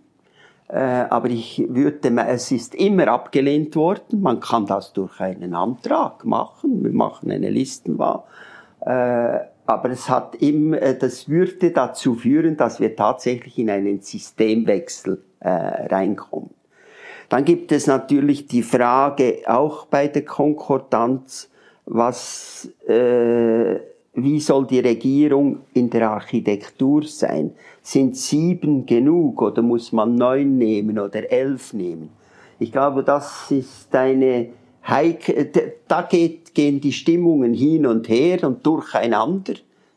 aber 0.69 1.29
ich 1.29 1.63
würde, 1.69 2.09
es 2.27 2.51
ist 2.51 2.75
immer 2.75 3.07
abgelehnt 3.07 3.77
worden, 3.77 4.21
man 4.21 4.41
kann 4.41 4.65
das 4.65 4.91
durch 4.91 5.21
einen 5.21 5.53
Antrag 5.53 6.25
machen, 6.25 6.83
wir 6.83 6.91
machen 6.91 7.31
eine 7.31 7.49
Listenwahl 7.49 8.23
aber 9.67 9.91
es 9.91 10.09
hat 10.09 10.35
immer, 10.35 10.81
äh, 10.81 10.97
das 10.97 11.29
würde 11.29 11.71
dazu 11.71 12.15
führen, 12.15 12.57
dass 12.57 12.79
wir 12.79 12.95
tatsächlich 12.95 13.59
in 13.59 13.69
einen 13.69 14.01
Systemwechsel 14.01 15.21
äh, 15.41 15.49
reinkommen. 15.49 16.49
Dann 17.29 17.43
gibt 17.43 17.73
es 17.73 17.87
natürlich 17.87 18.47
die 18.47 18.63
Frage 18.63 19.39
auch 19.45 19.85
bei 19.87 20.07
der 20.07 20.23
Konkordanz, 20.23 21.49
was, 21.85 22.69
äh, 22.87 23.75
wie 24.13 24.39
soll 24.39 24.65
die 24.65 24.79
Regierung 24.79 25.59
in 25.73 25.89
der 25.89 26.09
Architektur 26.11 27.03
sein? 27.03 27.51
Sind 27.81 28.15
sieben 28.15 28.85
genug 28.85 29.41
oder 29.41 29.61
muss 29.61 29.91
man 29.91 30.15
neun 30.15 30.57
nehmen 30.57 30.97
oder 30.97 31.29
elf 31.29 31.73
nehmen? 31.73 32.09
Ich 32.59 32.71
glaube, 32.71 33.03
das 33.03 33.51
ist 33.51 33.93
eine 33.93 34.47
Heike, 34.87 35.51
da 35.87 36.03
geht, 36.03 36.53
gehen 36.53 36.79
die 36.79 36.93
Stimmungen 36.93 37.53
hin 37.53 37.85
und 37.85 38.07
her 38.07 38.43
und 38.43 38.65
durcheinander. 38.65 39.55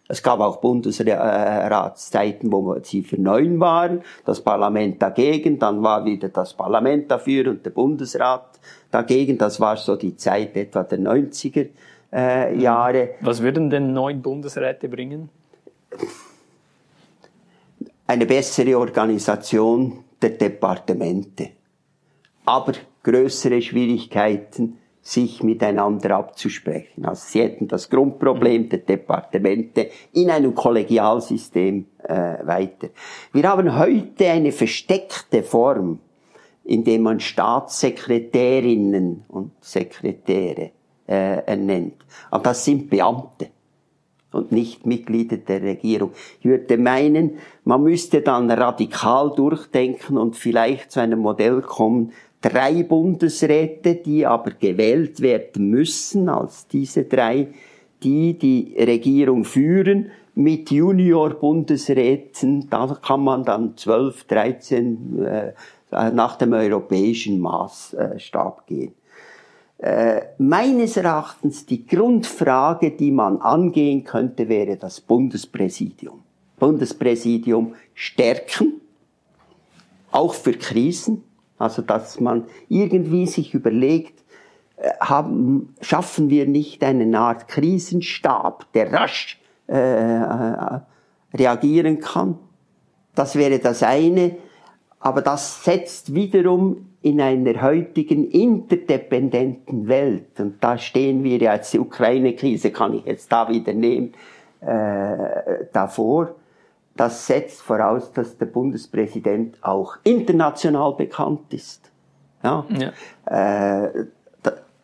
Es 0.08 0.24
gab 0.24 0.40
auch 0.40 0.56
Bundesratszeiten, 0.56 2.50
wo 2.50 2.76
sie 2.82 3.04
für 3.04 3.20
neun 3.20 3.60
waren, 3.60 4.02
das 4.24 4.40
Parlament 4.40 5.00
dagegen, 5.00 5.60
dann 5.60 5.84
war 5.84 6.04
wieder 6.04 6.30
das 6.30 6.54
Parlament 6.54 7.08
dafür 7.08 7.48
und 7.48 7.64
der 7.64 7.70
Bundesrat 7.70 8.58
dagegen. 8.90 9.38
Das 9.38 9.60
war 9.60 9.76
so 9.76 9.94
die 9.94 10.16
Zeit 10.16 10.56
etwa 10.56 10.82
der 10.82 10.98
90er 10.98 11.68
äh, 12.12 12.58
Jahre. 12.60 13.10
Was 13.20 13.40
würden 13.40 13.70
denn 13.70 13.92
neun 13.92 14.20
Bundesräte 14.20 14.88
bringen? 14.88 15.28
Eine 18.08 18.26
bessere 18.26 18.76
Organisation 18.76 20.02
der 20.20 20.30
Departemente. 20.30 21.50
Aber 22.44 22.72
größere 23.02 23.62
Schwierigkeiten 23.62 24.78
sich 25.02 25.42
miteinander 25.42 26.16
abzusprechen. 26.16 27.06
Also 27.06 27.22
sie 27.26 27.40
hätten 27.40 27.68
das 27.68 27.88
Grundproblem 27.88 28.68
der 28.68 28.80
Departemente 28.80 29.88
in 30.12 30.30
einem 30.30 30.54
Kollegialsystem 30.54 31.86
äh, 32.02 32.46
weiter. 32.46 32.90
Wir 33.32 33.48
haben 33.48 33.78
heute 33.78 34.26
eine 34.26 34.52
versteckte 34.52 35.42
Form, 35.42 36.00
in 36.64 36.84
der 36.84 36.98
man 36.98 37.18
Staatssekretärinnen 37.18 39.24
und 39.28 39.52
Sekretäre 39.60 40.72
äh, 41.08 41.46
ernennt. 41.46 42.04
Aber 42.30 42.42
das 42.44 42.62
sind 42.64 42.90
Beamte 42.90 43.48
und 44.32 44.52
nicht 44.52 44.86
Mitglieder 44.86 45.38
der 45.38 45.62
Regierung. 45.62 46.12
Ich 46.40 46.46
würde 46.46 46.78
meinen, 46.78 47.38
man 47.64 47.82
müsste 47.82 48.20
dann 48.20 48.48
radikal 48.50 49.32
durchdenken 49.34 50.18
und 50.18 50.36
vielleicht 50.36 50.92
zu 50.92 51.00
einem 51.00 51.20
Modell 51.20 51.62
kommen, 51.62 52.12
drei 52.40 52.82
Bundesräte, 52.82 53.96
die 53.96 54.26
aber 54.26 54.52
gewählt 54.52 55.20
werden 55.20 55.68
müssen 55.68 56.28
als 56.28 56.66
diese 56.66 57.04
drei, 57.04 57.48
die 58.02 58.38
die 58.38 58.74
Regierung 58.78 59.44
führen. 59.44 60.10
Mit 60.34 60.70
Junior-Bundesräten, 60.70 62.70
da 62.70 62.98
kann 63.02 63.24
man 63.24 63.44
dann 63.44 63.76
12, 63.76 64.24
13 64.24 65.22
äh, 65.22 65.52
nach 65.90 66.36
dem 66.36 66.52
europäischen 66.52 67.40
Maßstab 67.40 68.66
gehen. 68.66 68.94
Äh, 69.78 70.20
meines 70.38 70.96
Erachtens 70.96 71.66
die 71.66 71.86
Grundfrage, 71.86 72.92
die 72.92 73.10
man 73.10 73.38
angehen 73.38 74.04
könnte, 74.04 74.48
wäre 74.48 74.76
das 74.76 75.00
Bundespräsidium. 75.00 76.20
Bundespräsidium 76.58 77.74
stärken, 77.94 78.80
auch 80.12 80.34
für 80.34 80.52
Krisen, 80.52 81.24
also 81.60 81.82
dass 81.82 82.20
man 82.20 82.44
irgendwie 82.68 83.26
sich 83.26 83.54
überlegt, 83.54 84.24
äh, 84.76 84.90
haben, 85.00 85.74
schaffen 85.80 86.30
wir 86.30 86.46
nicht 86.46 86.82
eine 86.82 87.18
Art 87.18 87.48
Krisenstab, 87.48 88.72
der 88.72 88.92
rasch 88.92 89.40
äh, 89.68 89.78
äh, 89.78 90.80
reagieren 91.34 92.00
kann. 92.00 92.38
Das 93.14 93.36
wäre 93.36 93.58
das 93.58 93.82
eine, 93.82 94.36
aber 94.98 95.22
das 95.22 95.64
setzt 95.64 96.14
wiederum 96.14 96.86
in 97.02 97.20
einer 97.20 97.62
heutigen 97.62 98.30
interdependenten 98.30 99.88
Welt, 99.88 100.38
und 100.38 100.62
da 100.62 100.76
stehen 100.76 101.24
wir 101.24 101.38
ja 101.38 101.54
jetzt, 101.54 101.72
die 101.72 101.78
Ukraine-Krise 101.78 102.70
kann 102.70 102.94
ich 102.94 103.04
jetzt 103.06 103.32
da 103.32 103.48
wieder 103.48 103.72
nehmen, 103.72 104.12
äh, 104.60 105.66
davor, 105.72 106.34
das 106.96 107.26
setzt 107.26 107.62
voraus, 107.62 108.12
dass 108.12 108.36
der 108.36 108.46
Bundespräsident 108.46 109.56
auch 109.62 109.96
international 110.04 110.94
bekannt 110.94 111.52
ist. 111.52 111.90
Ja? 112.42 112.66
ja. 112.68 113.84
Äh, 113.84 114.06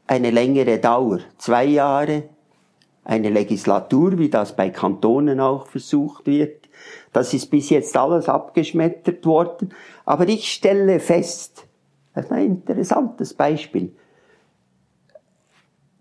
eine 0.06 0.30
längere 0.30 0.78
Dauer, 0.78 1.20
zwei 1.36 1.64
Jahre, 1.64 2.24
eine 3.04 3.30
Legislatur, 3.30 4.18
wie 4.18 4.28
das 4.28 4.54
bei 4.54 4.70
Kantonen 4.70 5.40
auch 5.40 5.66
versucht 5.66 6.26
wird. 6.26 6.68
Das 7.12 7.32
ist 7.34 7.50
bis 7.50 7.70
jetzt 7.70 7.96
alles 7.96 8.28
abgeschmettert 8.28 9.24
worden. 9.26 9.72
Aber 10.04 10.28
ich 10.28 10.52
stelle 10.52 11.00
fest, 11.00 11.66
das 12.14 12.26
ist 12.26 12.32
ein 12.32 12.46
interessantes 12.46 13.34
Beispiel. 13.34 13.92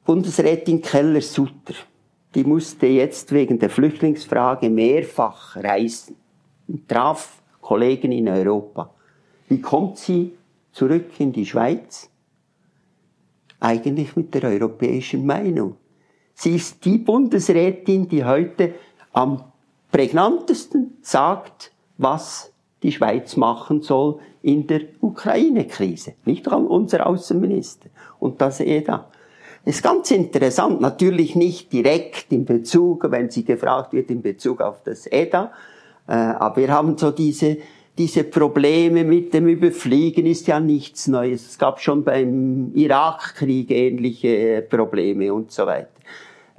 Bundesrätin 0.05 0.81
Keller-Sutter, 0.81 1.73
die 2.35 2.43
musste 2.43 2.85
jetzt 2.87 3.31
wegen 3.31 3.57
der 3.57 3.69
Flüchtlingsfrage 3.69 4.69
mehrfach 4.69 5.55
reisen 5.55 6.17
und 6.67 6.87
traf 6.87 7.41
Kollegen 7.61 8.11
in 8.11 8.27
Europa. 8.27 8.93
Wie 9.47 9.61
kommt 9.61 9.97
sie 9.97 10.33
zurück 10.71 11.19
in 11.19 11.31
die 11.31 11.45
Schweiz? 11.45 12.09
Eigentlich 13.61 14.15
mit 14.17 14.33
der 14.33 14.43
europäischen 14.43 15.25
Meinung. 15.25 15.77
Sie 16.33 16.55
ist 16.55 16.83
die 16.83 16.97
Bundesrätin, 16.97 18.09
die 18.09 18.25
heute 18.25 18.75
am 19.13 19.41
prägnantesten 19.91 20.97
sagt, 21.01 21.71
was 21.97 22.51
die 22.83 22.91
Schweiz 22.91 23.37
machen 23.37 23.81
soll 23.81 24.19
in 24.41 24.67
der 24.67 24.81
Ukraine-Krise. 24.99 26.15
Nicht 26.25 26.47
unser 26.47 27.07
Außenminister. 27.07 27.89
Und 28.19 28.41
das 28.41 28.59
EDA. 28.59 29.09
Ist 29.65 29.81
ganz 29.81 30.11
interessant, 30.11 30.79
natürlich 30.79 31.35
nicht 31.35 31.73
direkt 31.73 32.31
in 32.31 32.45
Bezug, 32.45 33.09
wenn 33.09 33.31
sie 33.31 33.43
gefragt 33.43 33.93
wird, 33.93 34.11
in 34.11 34.21
Bezug 34.21 34.61
auf 34.61 34.83
das 34.83 35.07
EDA. 35.11 35.51
Äh, 36.07 36.13
aber 36.13 36.57
wir 36.57 36.69
haben 36.69 36.97
so 36.99 37.09
diese, 37.09 37.57
diese 37.97 38.25
Probleme 38.25 39.03
mit 39.03 39.33
dem 39.33 39.47
Überfliegen 39.47 40.27
ist 40.27 40.45
ja 40.45 40.59
nichts 40.59 41.07
Neues. 41.07 41.47
Es 41.47 41.57
gab 41.57 41.81
schon 41.81 42.03
beim 42.03 42.73
Irakkrieg 42.75 43.71
ähnliche 43.71 44.63
Probleme 44.69 45.33
und 45.33 45.51
so 45.51 45.65
weiter. 45.65 45.89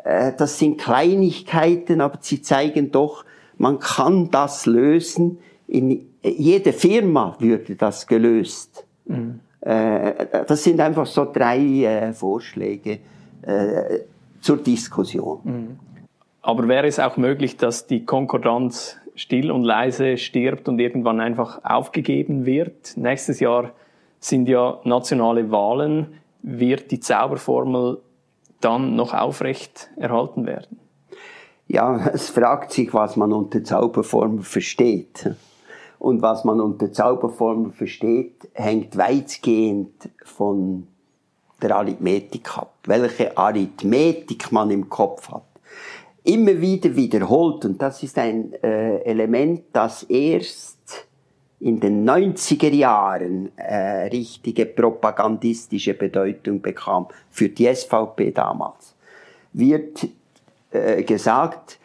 Äh, 0.02 0.32
das 0.36 0.58
sind 0.58 0.80
Kleinigkeiten, 0.80 2.00
aber 2.00 2.18
sie 2.20 2.42
zeigen 2.42 2.90
doch, 2.90 3.24
man 3.56 3.78
kann 3.78 4.32
das 4.32 4.66
lösen, 4.66 5.38
in 5.68 6.08
jede 6.24 6.72
Firma 6.72 7.36
würde 7.38 7.76
das 7.76 8.08
gelöst. 8.08 8.84
Mhm. 9.04 9.40
Äh, 9.66 10.44
das 10.46 10.62
sind 10.62 10.80
einfach 10.80 11.06
so 11.06 11.30
drei 11.30 11.58
äh, 11.58 12.12
Vorschläge 12.12 13.00
äh, 13.42 14.00
zur 14.40 14.58
Diskussion. 14.58 15.40
Mhm. 15.42 15.78
Aber 16.40 16.68
wäre 16.68 16.86
es 16.86 17.00
auch 17.00 17.16
möglich, 17.16 17.56
dass 17.56 17.88
die 17.88 18.04
Konkordanz 18.04 18.96
still 19.16 19.50
und 19.50 19.64
leise 19.64 20.18
stirbt 20.18 20.68
und 20.68 20.78
irgendwann 20.78 21.18
einfach 21.18 21.64
aufgegeben 21.64 22.46
wird? 22.46 22.96
Nächstes 22.96 23.40
Jahr 23.40 23.72
sind 24.20 24.48
ja 24.48 24.78
nationale 24.84 25.50
Wahlen. 25.50 26.14
Wird 26.42 26.92
die 26.92 27.00
Zauberformel 27.00 27.98
dann 28.60 28.94
noch 28.94 29.14
aufrecht 29.14 29.90
erhalten 29.96 30.46
werden? 30.46 30.78
Ja, 31.66 32.08
es 32.14 32.30
fragt 32.30 32.70
sich, 32.70 32.94
was 32.94 33.16
man 33.16 33.32
unter 33.32 33.64
Zauberformel 33.64 34.44
versteht. 34.44 35.34
Und 35.98 36.22
was 36.22 36.44
man 36.44 36.60
unter 36.60 36.92
Zauberformel 36.92 37.72
versteht, 37.72 38.48
hängt 38.52 38.96
weitgehend 38.96 40.08
von 40.24 40.86
der 41.62 41.76
Arithmetik 41.76 42.58
ab. 42.58 42.74
Welche 42.84 43.36
Arithmetik 43.36 44.52
man 44.52 44.70
im 44.70 44.88
Kopf 44.88 45.30
hat. 45.30 45.42
Immer 46.24 46.60
wieder 46.60 46.94
wiederholt, 46.96 47.64
und 47.64 47.80
das 47.80 48.02
ist 48.02 48.18
ein 48.18 48.52
äh, 48.62 48.98
Element, 49.02 49.62
das 49.72 50.02
erst 50.04 51.06
in 51.60 51.80
den 51.80 52.08
90er 52.08 52.72
Jahren 52.72 53.56
äh, 53.56 54.08
richtige 54.08 54.66
propagandistische 54.66 55.94
Bedeutung 55.94 56.60
bekam, 56.60 57.06
für 57.30 57.48
die 57.48 57.72
SVP 57.72 58.32
damals, 58.32 58.94
wird 59.52 60.08
äh, 60.72 61.02
gesagt, 61.04 61.78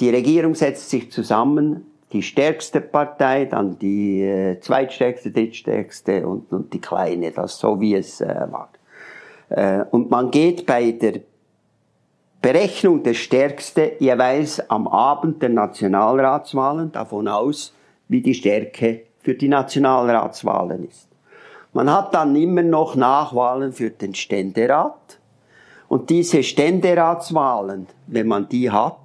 die 0.00 0.10
Regierung 0.10 0.54
setzt 0.54 0.90
sich 0.90 1.12
zusammen 1.12 1.91
die 2.12 2.22
stärkste 2.22 2.80
Partei, 2.80 3.46
dann 3.46 3.78
die 3.78 4.22
äh, 4.22 4.60
zweitstärkste, 4.60 5.30
drittstärkste 5.30 6.26
und, 6.26 6.52
und 6.52 6.72
die 6.72 6.80
kleine, 6.80 7.30
das 7.30 7.58
so 7.58 7.80
wie 7.80 7.94
es 7.94 8.20
äh, 8.20 8.46
war. 8.50 8.70
Äh, 9.48 9.84
und 9.90 10.10
man 10.10 10.30
geht 10.30 10.66
bei 10.66 10.92
der 10.92 11.20
Berechnung 12.40 13.02
der 13.02 13.14
Stärkste 13.14 13.92
jeweils 14.00 14.68
am 14.68 14.88
Abend 14.88 15.42
der 15.42 15.50
Nationalratswahlen 15.50 16.90
davon 16.90 17.28
aus, 17.28 17.74
wie 18.08 18.20
die 18.20 18.34
Stärke 18.34 19.02
für 19.20 19.34
die 19.34 19.48
Nationalratswahlen 19.48 20.88
ist. 20.88 21.08
Man 21.72 21.90
hat 21.90 22.12
dann 22.14 22.36
immer 22.36 22.62
noch 22.62 22.96
Nachwahlen 22.96 23.72
für 23.72 23.90
den 23.90 24.14
Ständerat. 24.14 25.18
Und 25.88 26.10
diese 26.10 26.42
Ständeratswahlen, 26.42 27.86
wenn 28.06 28.26
man 28.26 28.48
die 28.48 28.70
hat, 28.70 28.96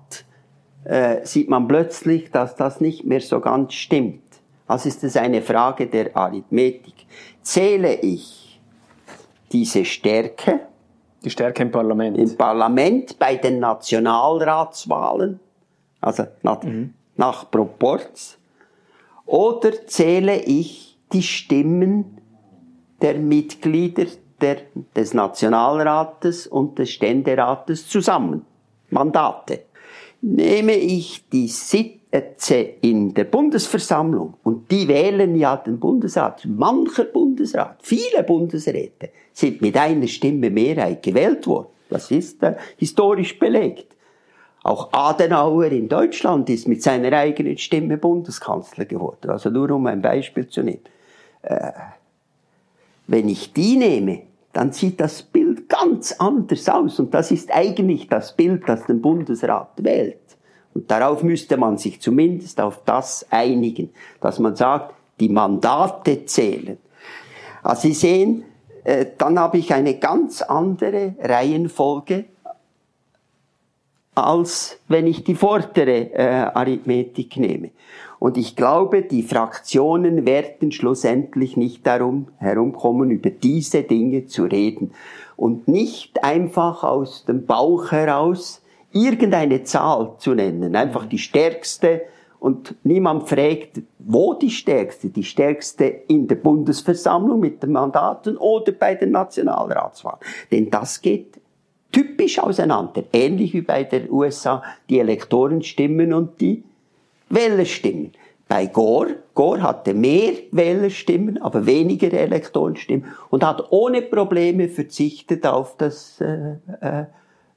äh, 0.88 1.26
sieht 1.26 1.50
man 1.50 1.68
plötzlich, 1.68 2.32
dass 2.32 2.56
das 2.56 2.80
nicht 2.80 3.04
mehr 3.04 3.20
so 3.20 3.42
ganz 3.42 3.74
stimmt. 3.74 4.22
Also 4.68 4.88
ist 4.88 5.04
es 5.04 5.18
eine 5.18 5.42
Frage 5.42 5.88
der 5.88 6.16
Arithmetik. 6.16 6.94
Zähle 7.42 7.96
ich 7.96 8.60
diese 9.52 9.84
Stärke, 9.84 10.62
die 11.24 11.30
Stärke 11.30 11.64
im 11.64 11.72
Parlament, 11.72 12.18
im 12.18 12.38
Parlament 12.38 13.20
bei 13.20 13.36
den 13.36 13.60
Nationalratswahlen, 13.60 15.40
also 16.00 16.24
nach, 16.44 16.64
mhm. 16.64 16.94
nach 17.18 17.52
Proporz, 17.52 18.38
oder 19.26 19.88
zähle 19.88 20.42
ich 20.42 20.98
die 21.12 21.24
Stimmen 21.24 22.22
der 23.02 23.16
Mitglieder 23.16 24.06
der, 24.40 24.58
des 24.96 25.14
Nationalrates 25.14 26.48
und 26.48 26.80
des 26.80 26.92
Ständerates 26.92 27.90
zusammen? 27.90 28.46
Mandate 28.90 29.64
nehme 30.22 30.74
ich 30.74 31.28
die 31.30 31.48
Sitze 31.48 32.56
in 32.82 33.14
der 33.14 33.26
Bundesversammlung 33.26 34.36
und 34.44 34.72
die 34.72 34.88
wählen 34.88 35.36
ja 35.36 35.58
den 35.58 35.80
Bundesrat, 35.80 36.46
mancher 36.46 37.06
Bundesrat, 37.06 37.78
viele 37.82 38.24
Bundesräte 38.24 39.10
sind 39.34 39.62
mit 39.62 39.78
einer 39.78 40.08
Stimme 40.08 40.50
Mehrheit 40.50 41.04
gewählt 41.04 41.46
worden. 41.48 41.68
Das 41.90 42.12
ist 42.12 42.44
äh, 42.44 42.56
historisch 42.78 43.38
belegt. 43.38 43.96
Auch 44.64 44.92
Adenauer 44.92 45.72
in 45.72 45.88
Deutschland 45.88 46.50
ist 46.50 46.68
mit 46.68 46.84
seiner 46.84 47.14
eigenen 47.14 47.58
Stimme 47.58 47.98
Bundeskanzler 47.98 48.86
geworden. 48.86 49.30
Also 49.30 49.50
nur 49.50 49.72
um 49.72 49.86
ein 49.88 50.02
Beispiel 50.02 50.48
zu 50.48 50.64
nehmen. 50.64 50.82
Äh, 51.44 51.72
wenn 53.08 53.30
ich 53.30 53.54
die 53.54 53.78
nehme, 53.78 54.24
dann 54.58 54.72
sieht 54.72 55.00
das 55.00 55.22
Bild 55.22 55.70
ganz 55.70 56.14
anders 56.14 56.68
aus. 56.68 57.00
Und 57.00 57.14
das 57.14 57.30
ist 57.30 57.54
eigentlich 57.54 58.08
das 58.08 58.36
Bild, 58.36 58.64
das 58.66 58.88
den 58.88 59.04
Bundesrat 59.04 59.70
wählt. 59.78 60.18
Und 60.74 60.90
darauf 60.90 61.22
müsste 61.22 61.58
man 61.58 61.78
sich 61.78 62.02
zumindest 62.02 62.60
auf 62.60 62.82
das 62.84 63.24
einigen, 63.30 63.92
dass 64.20 64.40
man 64.40 64.56
sagt, 64.56 64.96
die 65.20 65.30
Mandate 65.30 66.26
zählen. 66.26 66.80
Also 67.62 67.84
Sie 67.84 67.94
sehen, 67.94 68.46
äh, 68.84 69.06
dann 69.20 69.38
habe 69.38 69.60
ich 69.60 69.76
eine 69.76 70.00
ganz 70.00 70.42
andere 70.42 71.14
Reihenfolge, 71.20 72.26
als 74.16 74.80
wenn 74.88 75.06
ich 75.06 75.24
die 75.24 75.36
vordere 75.36 76.12
äh, 76.14 76.50
Arithmetik 76.52 77.38
nehme. 77.38 77.70
Und 78.20 78.38
ich 78.38 78.56
glaube, 78.56 79.04
die 79.04 79.24
Fraktionen 79.24 80.26
werden 80.26 80.72
schlussendlich 80.72 81.56
nicht 81.56 81.86
darum 81.86 82.28
herumkommen, 82.38 83.12
über 83.12 83.30
diese 83.30 83.84
Dinge 83.84 84.26
zu 84.26 84.46
reden. 84.46 84.92
Und 85.36 85.68
nicht 85.68 86.24
einfach 86.24 86.84
aus 86.84 87.26
dem 87.26 87.46
Bauch 87.46 87.92
heraus 87.92 88.62
irgendeine 88.92 89.64
Zahl 89.64 90.16
zu 90.18 90.34
nennen. 90.34 90.76
Einfach 90.76 91.06
die 91.06 91.20
stärkste. 91.20 92.02
Und 92.40 92.76
niemand 92.84 93.30
fragt, 93.30 93.82
wo 94.00 94.34
die 94.34 94.50
stärkste? 94.50 95.10
Die 95.10 95.24
stärkste 95.24 95.86
in 95.86 96.28
der 96.28 96.36
Bundesversammlung 96.36 97.40
mit 97.40 97.62
den 97.62 97.72
Mandaten 97.72 98.38
oder 98.38 98.72
bei 98.72 98.96
den 98.96 99.12
Nationalratswahlen. 99.12 100.20
Denn 100.52 100.70
das 100.70 101.02
geht 101.02 101.40
typisch 101.92 102.40
auseinander. 102.40 103.04
Ähnlich 103.14 103.54
wie 103.54 103.62
bei 103.62 103.84
den 103.84 104.12
USA 104.12 104.64
die 104.90 105.00
Elektorenstimmen 105.00 106.14
und 106.14 106.42
die 106.42 106.64
Wählerstimmen. 107.30 108.12
Bei 108.48 108.68
Gore, 108.68 109.18
Gore 109.34 109.62
hatte 109.62 109.94
mehr 109.94 110.34
Wählerstimmen, 110.52 111.42
aber 111.42 111.66
weniger 111.66 112.14
Elektorenstimmen 112.14 113.06
und 113.30 113.46
hat 113.46 113.72
ohne 113.72 114.02
Probleme 114.02 114.70
verzichtet 114.70 115.46
auf 115.46 115.76
das 115.78 116.22
äh, 116.22 116.56
äh, 116.80 117.06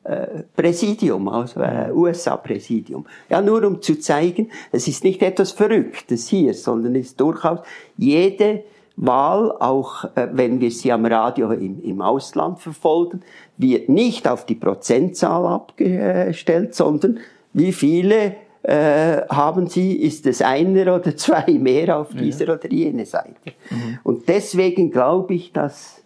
äh 0.02 0.42
Präsidium, 0.56 1.28
also 1.28 1.60
äh, 1.60 1.92
USA-Präsidium. 1.92 3.06
Ja, 3.28 3.40
nur 3.40 3.64
um 3.64 3.80
zu 3.80 4.00
zeigen, 4.00 4.50
es 4.72 4.88
ist 4.88 5.04
nicht 5.04 5.22
etwas 5.22 5.52
Verrücktes 5.52 6.26
hier, 6.26 6.54
sondern 6.54 6.96
es 6.96 7.08
ist 7.08 7.20
durchaus 7.20 7.60
jede 7.96 8.64
Wahl, 8.96 9.52
auch 9.60 10.04
äh, 10.16 10.28
wenn 10.32 10.60
wir 10.60 10.72
sie 10.72 10.90
am 10.90 11.06
Radio 11.06 11.52
im, 11.52 11.80
im 11.84 12.02
Ausland 12.02 12.58
verfolgen, 12.58 13.22
wird 13.56 13.88
nicht 13.88 14.26
auf 14.26 14.44
die 14.44 14.56
Prozentzahl 14.56 15.46
abgestellt, 15.46 16.74
sondern 16.74 17.20
wie 17.52 17.72
viele 17.72 18.34
äh, 18.62 19.22
haben 19.28 19.66
Sie, 19.68 19.96
ist 19.96 20.26
es 20.26 20.42
einer 20.42 20.94
oder 20.94 21.16
zwei 21.16 21.52
mehr 21.52 21.98
auf 21.98 22.10
dieser 22.14 22.46
ja. 22.46 22.54
oder 22.54 22.70
jene 22.70 23.06
Seite. 23.06 23.52
Mhm. 23.70 23.98
Und 24.02 24.28
deswegen 24.28 24.90
glaube 24.90 25.34
ich, 25.34 25.52
dass 25.52 26.02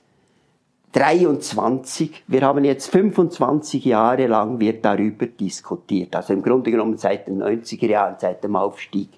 23, 0.93 2.23
wir 2.29 2.43
haben 2.43 2.65
jetzt 2.65 2.89
25 2.89 3.85
Jahre 3.85 4.29
lang 4.29 4.61
wird 4.61 4.85
darüber 4.85 5.27
diskutiert, 5.27 6.15
also 6.15 6.33
im 6.33 6.43
Grunde 6.43 6.71
genommen 6.71 6.97
seit 6.99 7.27
den 7.27 7.43
90er 7.43 7.89
Jahren, 7.89 8.15
seit 8.19 8.45
dem 8.45 8.55
Aufstieg 8.55 9.09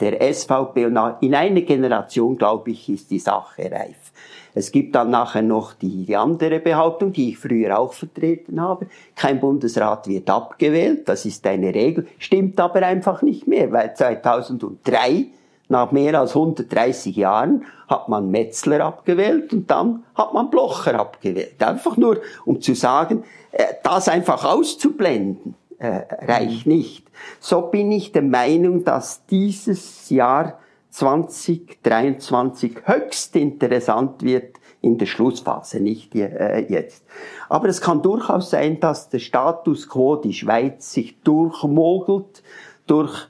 der 0.00 0.32
SVP 0.32 0.86
und 0.86 0.98
in 1.20 1.34
einer 1.34 1.60
Generation, 1.62 2.36
glaube 2.36 2.70
ich, 2.70 2.88
ist 2.88 3.10
die 3.10 3.18
Sache 3.18 3.70
reif. 3.70 4.12
Es 4.56 4.72
gibt 4.72 4.94
dann 4.94 5.10
nachher 5.10 5.42
noch 5.42 5.74
die, 5.74 6.06
die 6.06 6.16
andere 6.16 6.60
Behauptung, 6.60 7.12
die 7.12 7.28
ich 7.28 7.38
früher 7.38 7.78
auch 7.78 7.92
vertreten 7.92 8.58
habe. 8.58 8.86
Kein 9.14 9.38
Bundesrat 9.38 10.08
wird 10.08 10.30
abgewählt, 10.30 11.06
das 11.10 11.26
ist 11.26 11.46
eine 11.46 11.74
Regel, 11.74 12.06
stimmt 12.18 12.58
aber 12.58 12.80
einfach 12.82 13.20
nicht 13.20 13.46
mehr, 13.46 13.70
weil 13.70 13.94
2003 13.94 15.26
nach 15.68 15.92
mehr 15.92 16.18
als 16.18 16.34
130 16.34 17.16
Jahren 17.16 17.66
hat 17.86 18.08
man 18.08 18.30
Metzler 18.30 18.82
abgewählt 18.82 19.52
und 19.52 19.70
dann 19.70 20.04
hat 20.14 20.32
man 20.32 20.48
Blocher 20.48 20.98
abgewählt. 20.98 21.62
Einfach 21.62 21.98
nur, 21.98 22.22
um 22.46 22.62
zu 22.62 22.74
sagen, 22.74 23.24
äh, 23.52 23.64
das 23.82 24.08
einfach 24.08 24.42
auszublenden, 24.46 25.54
äh, 25.78 26.00
reicht 26.24 26.66
nicht. 26.66 27.06
So 27.40 27.60
bin 27.60 27.92
ich 27.92 28.12
der 28.12 28.22
Meinung, 28.22 28.84
dass 28.84 29.26
dieses 29.26 30.08
Jahr 30.08 30.58
2023 30.90 32.78
höchst 32.84 33.36
interessant 33.36 34.22
wird 34.22 34.56
in 34.80 34.98
der 34.98 35.06
Schlussphase, 35.06 35.80
nicht 35.80 36.14
äh, 36.14 36.60
jetzt. 36.68 37.04
Aber 37.48 37.68
es 37.68 37.80
kann 37.80 38.02
durchaus 38.02 38.50
sein, 38.50 38.80
dass 38.80 39.08
der 39.08 39.18
Status 39.18 39.88
quo, 39.88 40.16
die 40.16 40.32
Schweiz, 40.32 40.92
sich 40.92 41.20
durchmogelt 41.22 42.42
durch 42.86 43.28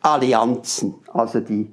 Allianzen, 0.00 0.94
also 1.12 1.40
die 1.40 1.70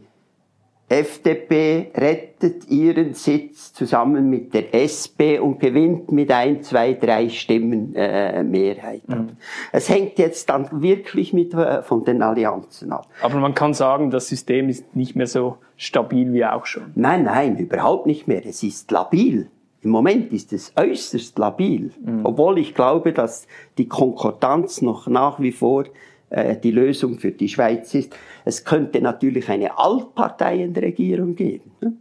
FDP 0.88 1.92
rettet 1.96 2.70
ihren 2.70 3.16
Sitz 3.16 3.74
zusammen 3.74 4.30
mit 4.30 4.54
der 4.54 4.72
SP 4.78 5.40
und 5.40 5.60
gewinnt 5.60 6.12
mit 6.12 6.32
ein, 6.32 6.62
zwei, 6.62 6.94
drei 6.94 7.30
Stimmen 7.30 7.96
äh, 7.96 8.44
Mehrheit. 8.44 9.08
Mhm. 9.08 9.30
Es 9.72 9.90
hängt 9.90 10.20
jetzt 10.20 10.48
dann 10.50 10.68
wirklich 10.84 11.34
mit, 11.34 11.56
äh, 11.56 11.82
von 11.82 12.04
den 12.04 12.22
Allianzen 12.22 12.92
ab. 12.92 13.08
Aber 13.24 13.40
man 13.40 13.56
kann 13.56 13.74
sagen, 13.74 14.12
das 14.12 14.28
System 14.28 14.70
ist 14.70 14.96
nicht 14.96 15.16
mehr 15.16 15.28
so 15.28 15.58
stabil 15.76 16.32
wie 16.34 16.46
auch 16.46 16.68
schon. 16.68 16.92
Nein, 16.94 17.24
nein, 17.24 17.58
überhaupt 17.58 18.06
nicht 18.06 18.28
mehr. 18.28 18.46
Es 18.46 18.62
ist 18.62 18.92
labil. 18.92 19.50
Im 19.82 19.90
Moment 19.90 20.34
ist 20.34 20.54
es 20.54 20.72
äußerst 20.76 21.38
labil. 21.40 21.92
Mhm. 22.00 22.22
Obwohl 22.26 22.60
ich 22.60 22.76
glaube, 22.76 23.12
dass 23.12 23.48
die 23.80 23.88
Konkordanz 23.88 24.84
noch 24.84 25.08
nach 25.08 25.40
wie 25.40 25.52
vor 25.52 25.86
äh, 26.30 26.56
die 26.58 26.72
Lösung 26.72 27.20
für 27.20 27.32
die 27.32 27.50
Schweiz 27.50 27.94
ist. 27.94 28.16
Es 28.44 28.64
könnte 28.64 29.02
natürlich 29.02 29.50
eine 29.50 29.78
Altparteienregierung 29.78 31.36
geben. 31.36 31.72
Ne? 31.82 31.94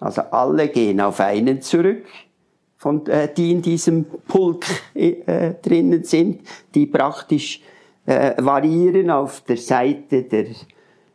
Also 0.00 0.22
alle 0.22 0.68
gehen 0.68 1.00
auf 1.00 1.20
einen 1.20 1.62
zurück, 1.62 2.04
von, 2.76 3.06
äh, 3.06 3.32
die 3.32 3.52
in 3.52 3.62
diesem 3.62 4.04
Pulk 4.04 4.66
äh, 4.94 5.54
drinnen 5.62 6.04
sind, 6.04 6.42
die 6.74 6.86
praktisch 6.86 7.62
äh, 8.04 8.34
variieren 8.38 9.10
auf 9.10 9.40
der 9.42 9.56
Seite 9.56 10.24
der, 10.24 10.46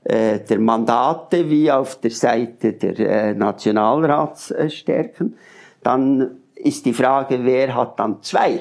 äh, 0.03 0.39
der 0.39 0.59
Mandate 0.59 1.49
wie 1.49 1.71
auf 1.71 2.01
der 2.01 2.11
Seite 2.11 2.73
der 2.73 2.99
äh, 2.99 3.33
Nationalratsstärken. 3.33 5.37
Dann 5.83 6.37
ist 6.55 6.85
die 6.85 6.93
Frage, 6.93 7.43
wer 7.43 7.75
hat 7.75 7.99
dann 7.99 8.21
zwei? 8.21 8.59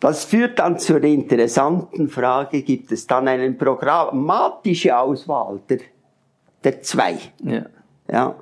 Das 0.00 0.24
führt 0.24 0.58
dann 0.58 0.78
zur 0.78 1.02
interessanten 1.02 2.08
Frage, 2.08 2.62
gibt 2.62 2.92
es 2.92 3.06
dann 3.06 3.26
eine 3.26 3.50
programmatische 3.52 4.96
Auswahl 4.96 5.60
der, 5.68 5.78
der 6.62 6.82
zwei? 6.82 7.18
Ja. 7.42 7.66
ja. 8.10 8.34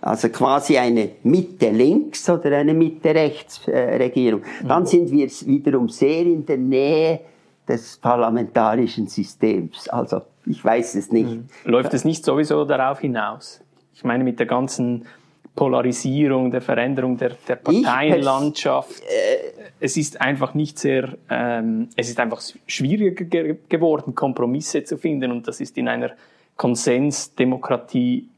Also 0.00 0.28
quasi 0.28 0.78
eine 0.78 1.10
Mitte-Links- 1.22 2.28
oder 2.28 2.56
eine 2.56 2.74
Mitte-Rechts-Regierung. 2.74 4.42
Dann 4.66 4.82
mhm. 4.82 4.86
sind 4.86 5.10
wir 5.10 5.28
wiederum 5.28 5.88
sehr 5.88 6.22
in 6.22 6.44
der 6.44 6.58
Nähe 6.58 7.20
des 7.68 7.98
parlamentarischen 7.98 9.06
Systems. 9.06 9.88
Also 9.88 10.22
ich 10.46 10.64
weiß 10.64 10.96
es 10.96 11.12
nicht. 11.12 11.30
Mhm. 11.30 11.46
Läuft 11.64 11.94
es 11.94 12.04
nicht 12.04 12.24
sowieso 12.24 12.64
darauf 12.64 13.00
hinaus? 13.00 13.60
Ich 13.94 14.02
meine 14.02 14.24
mit 14.24 14.40
der 14.40 14.46
ganzen 14.46 15.06
Polarisierung, 15.54 16.50
der 16.50 16.62
Veränderung 16.62 17.16
der, 17.16 17.32
der 17.46 17.56
Parteienlandschaft. 17.56 19.02
Äh, 19.02 19.70
es 19.80 19.96
ist 19.96 20.20
einfach 20.20 20.54
nicht 20.54 20.78
sehr, 20.78 21.16
ähm, 21.28 21.88
es 21.96 22.08
ist 22.08 22.18
einfach 22.18 22.40
schwieriger 22.66 23.24
ge 23.24 23.56
geworden, 23.68 24.14
Kompromisse 24.14 24.84
zu 24.84 24.96
finden 24.96 25.30
und 25.30 25.46
das 25.46 25.60
ist 25.60 25.76
in 25.76 25.88
einer 25.88 26.12
Konsensdemokratie 26.56 28.28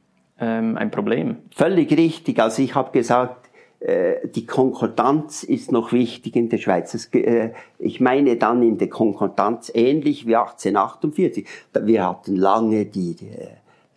ähm, 0.41 0.77
ein 0.77 0.91
Problem. 0.91 1.37
Völlig 1.55 1.97
richtig. 1.97 2.41
Also 2.41 2.63
ich 2.63 2.75
habe 2.75 2.91
gesagt, 2.91 3.49
äh, 3.81 4.27
die 4.29 4.47
Konkordanz 4.47 5.43
ist 5.43 5.71
noch 5.71 5.93
wichtig 5.93 6.35
in 6.37 6.49
der 6.49 6.59
Schweiz. 6.59 6.95
Es, 6.95 7.07
äh, 7.13 7.51
ich 7.79 8.01
meine 8.01 8.37
dann 8.37 8.63
in 8.63 8.79
der 8.79 8.89
Konkordanz 8.89 9.71
ähnlich 9.75 10.27
wie 10.27 10.37
1848. 10.37 11.47
Wir 11.81 12.09
hatten 12.09 12.37
lange 12.37 12.87
die, 12.87 13.15
die 13.15 13.31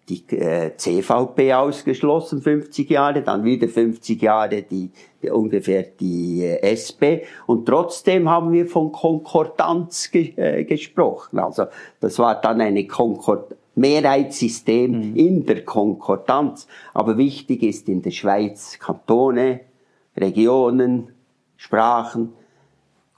die 0.09 0.23
äh, 0.37 0.75
CVP 0.75 1.53
ausgeschlossen, 1.53 2.41
50 2.41 2.89
Jahre, 2.89 3.21
dann 3.23 3.43
wieder 3.43 3.67
50 3.67 4.21
Jahre 4.21 4.61
die, 4.61 4.91
die 5.21 5.29
ungefähr 5.29 5.83
die 5.83 6.43
äh, 6.43 6.61
SP 6.63 7.27
und 7.45 7.65
trotzdem 7.65 8.29
haben 8.29 8.53
wir 8.53 8.67
von 8.67 8.91
Konkordanz 8.91 10.09
ge, 10.11 10.33
äh, 10.37 10.63
gesprochen. 10.63 11.39
Also 11.39 11.65
das 11.99 12.19
war 12.19 12.39
dann 12.39 12.61
eine 12.61 12.87
Konkord 12.87 13.55
Mehrheitssystem 13.77 15.11
mhm. 15.11 15.15
in 15.15 15.45
der 15.45 15.63
Konkordanz. 15.63 16.67
Aber 16.93 17.17
wichtig 17.17 17.61
ist 17.63 17.87
in 17.87 18.01
der 18.01 18.11
Schweiz 18.11 18.79
Kantone, 18.79 19.61
Regionen, 20.15 21.11
Sprachen, 21.57 22.33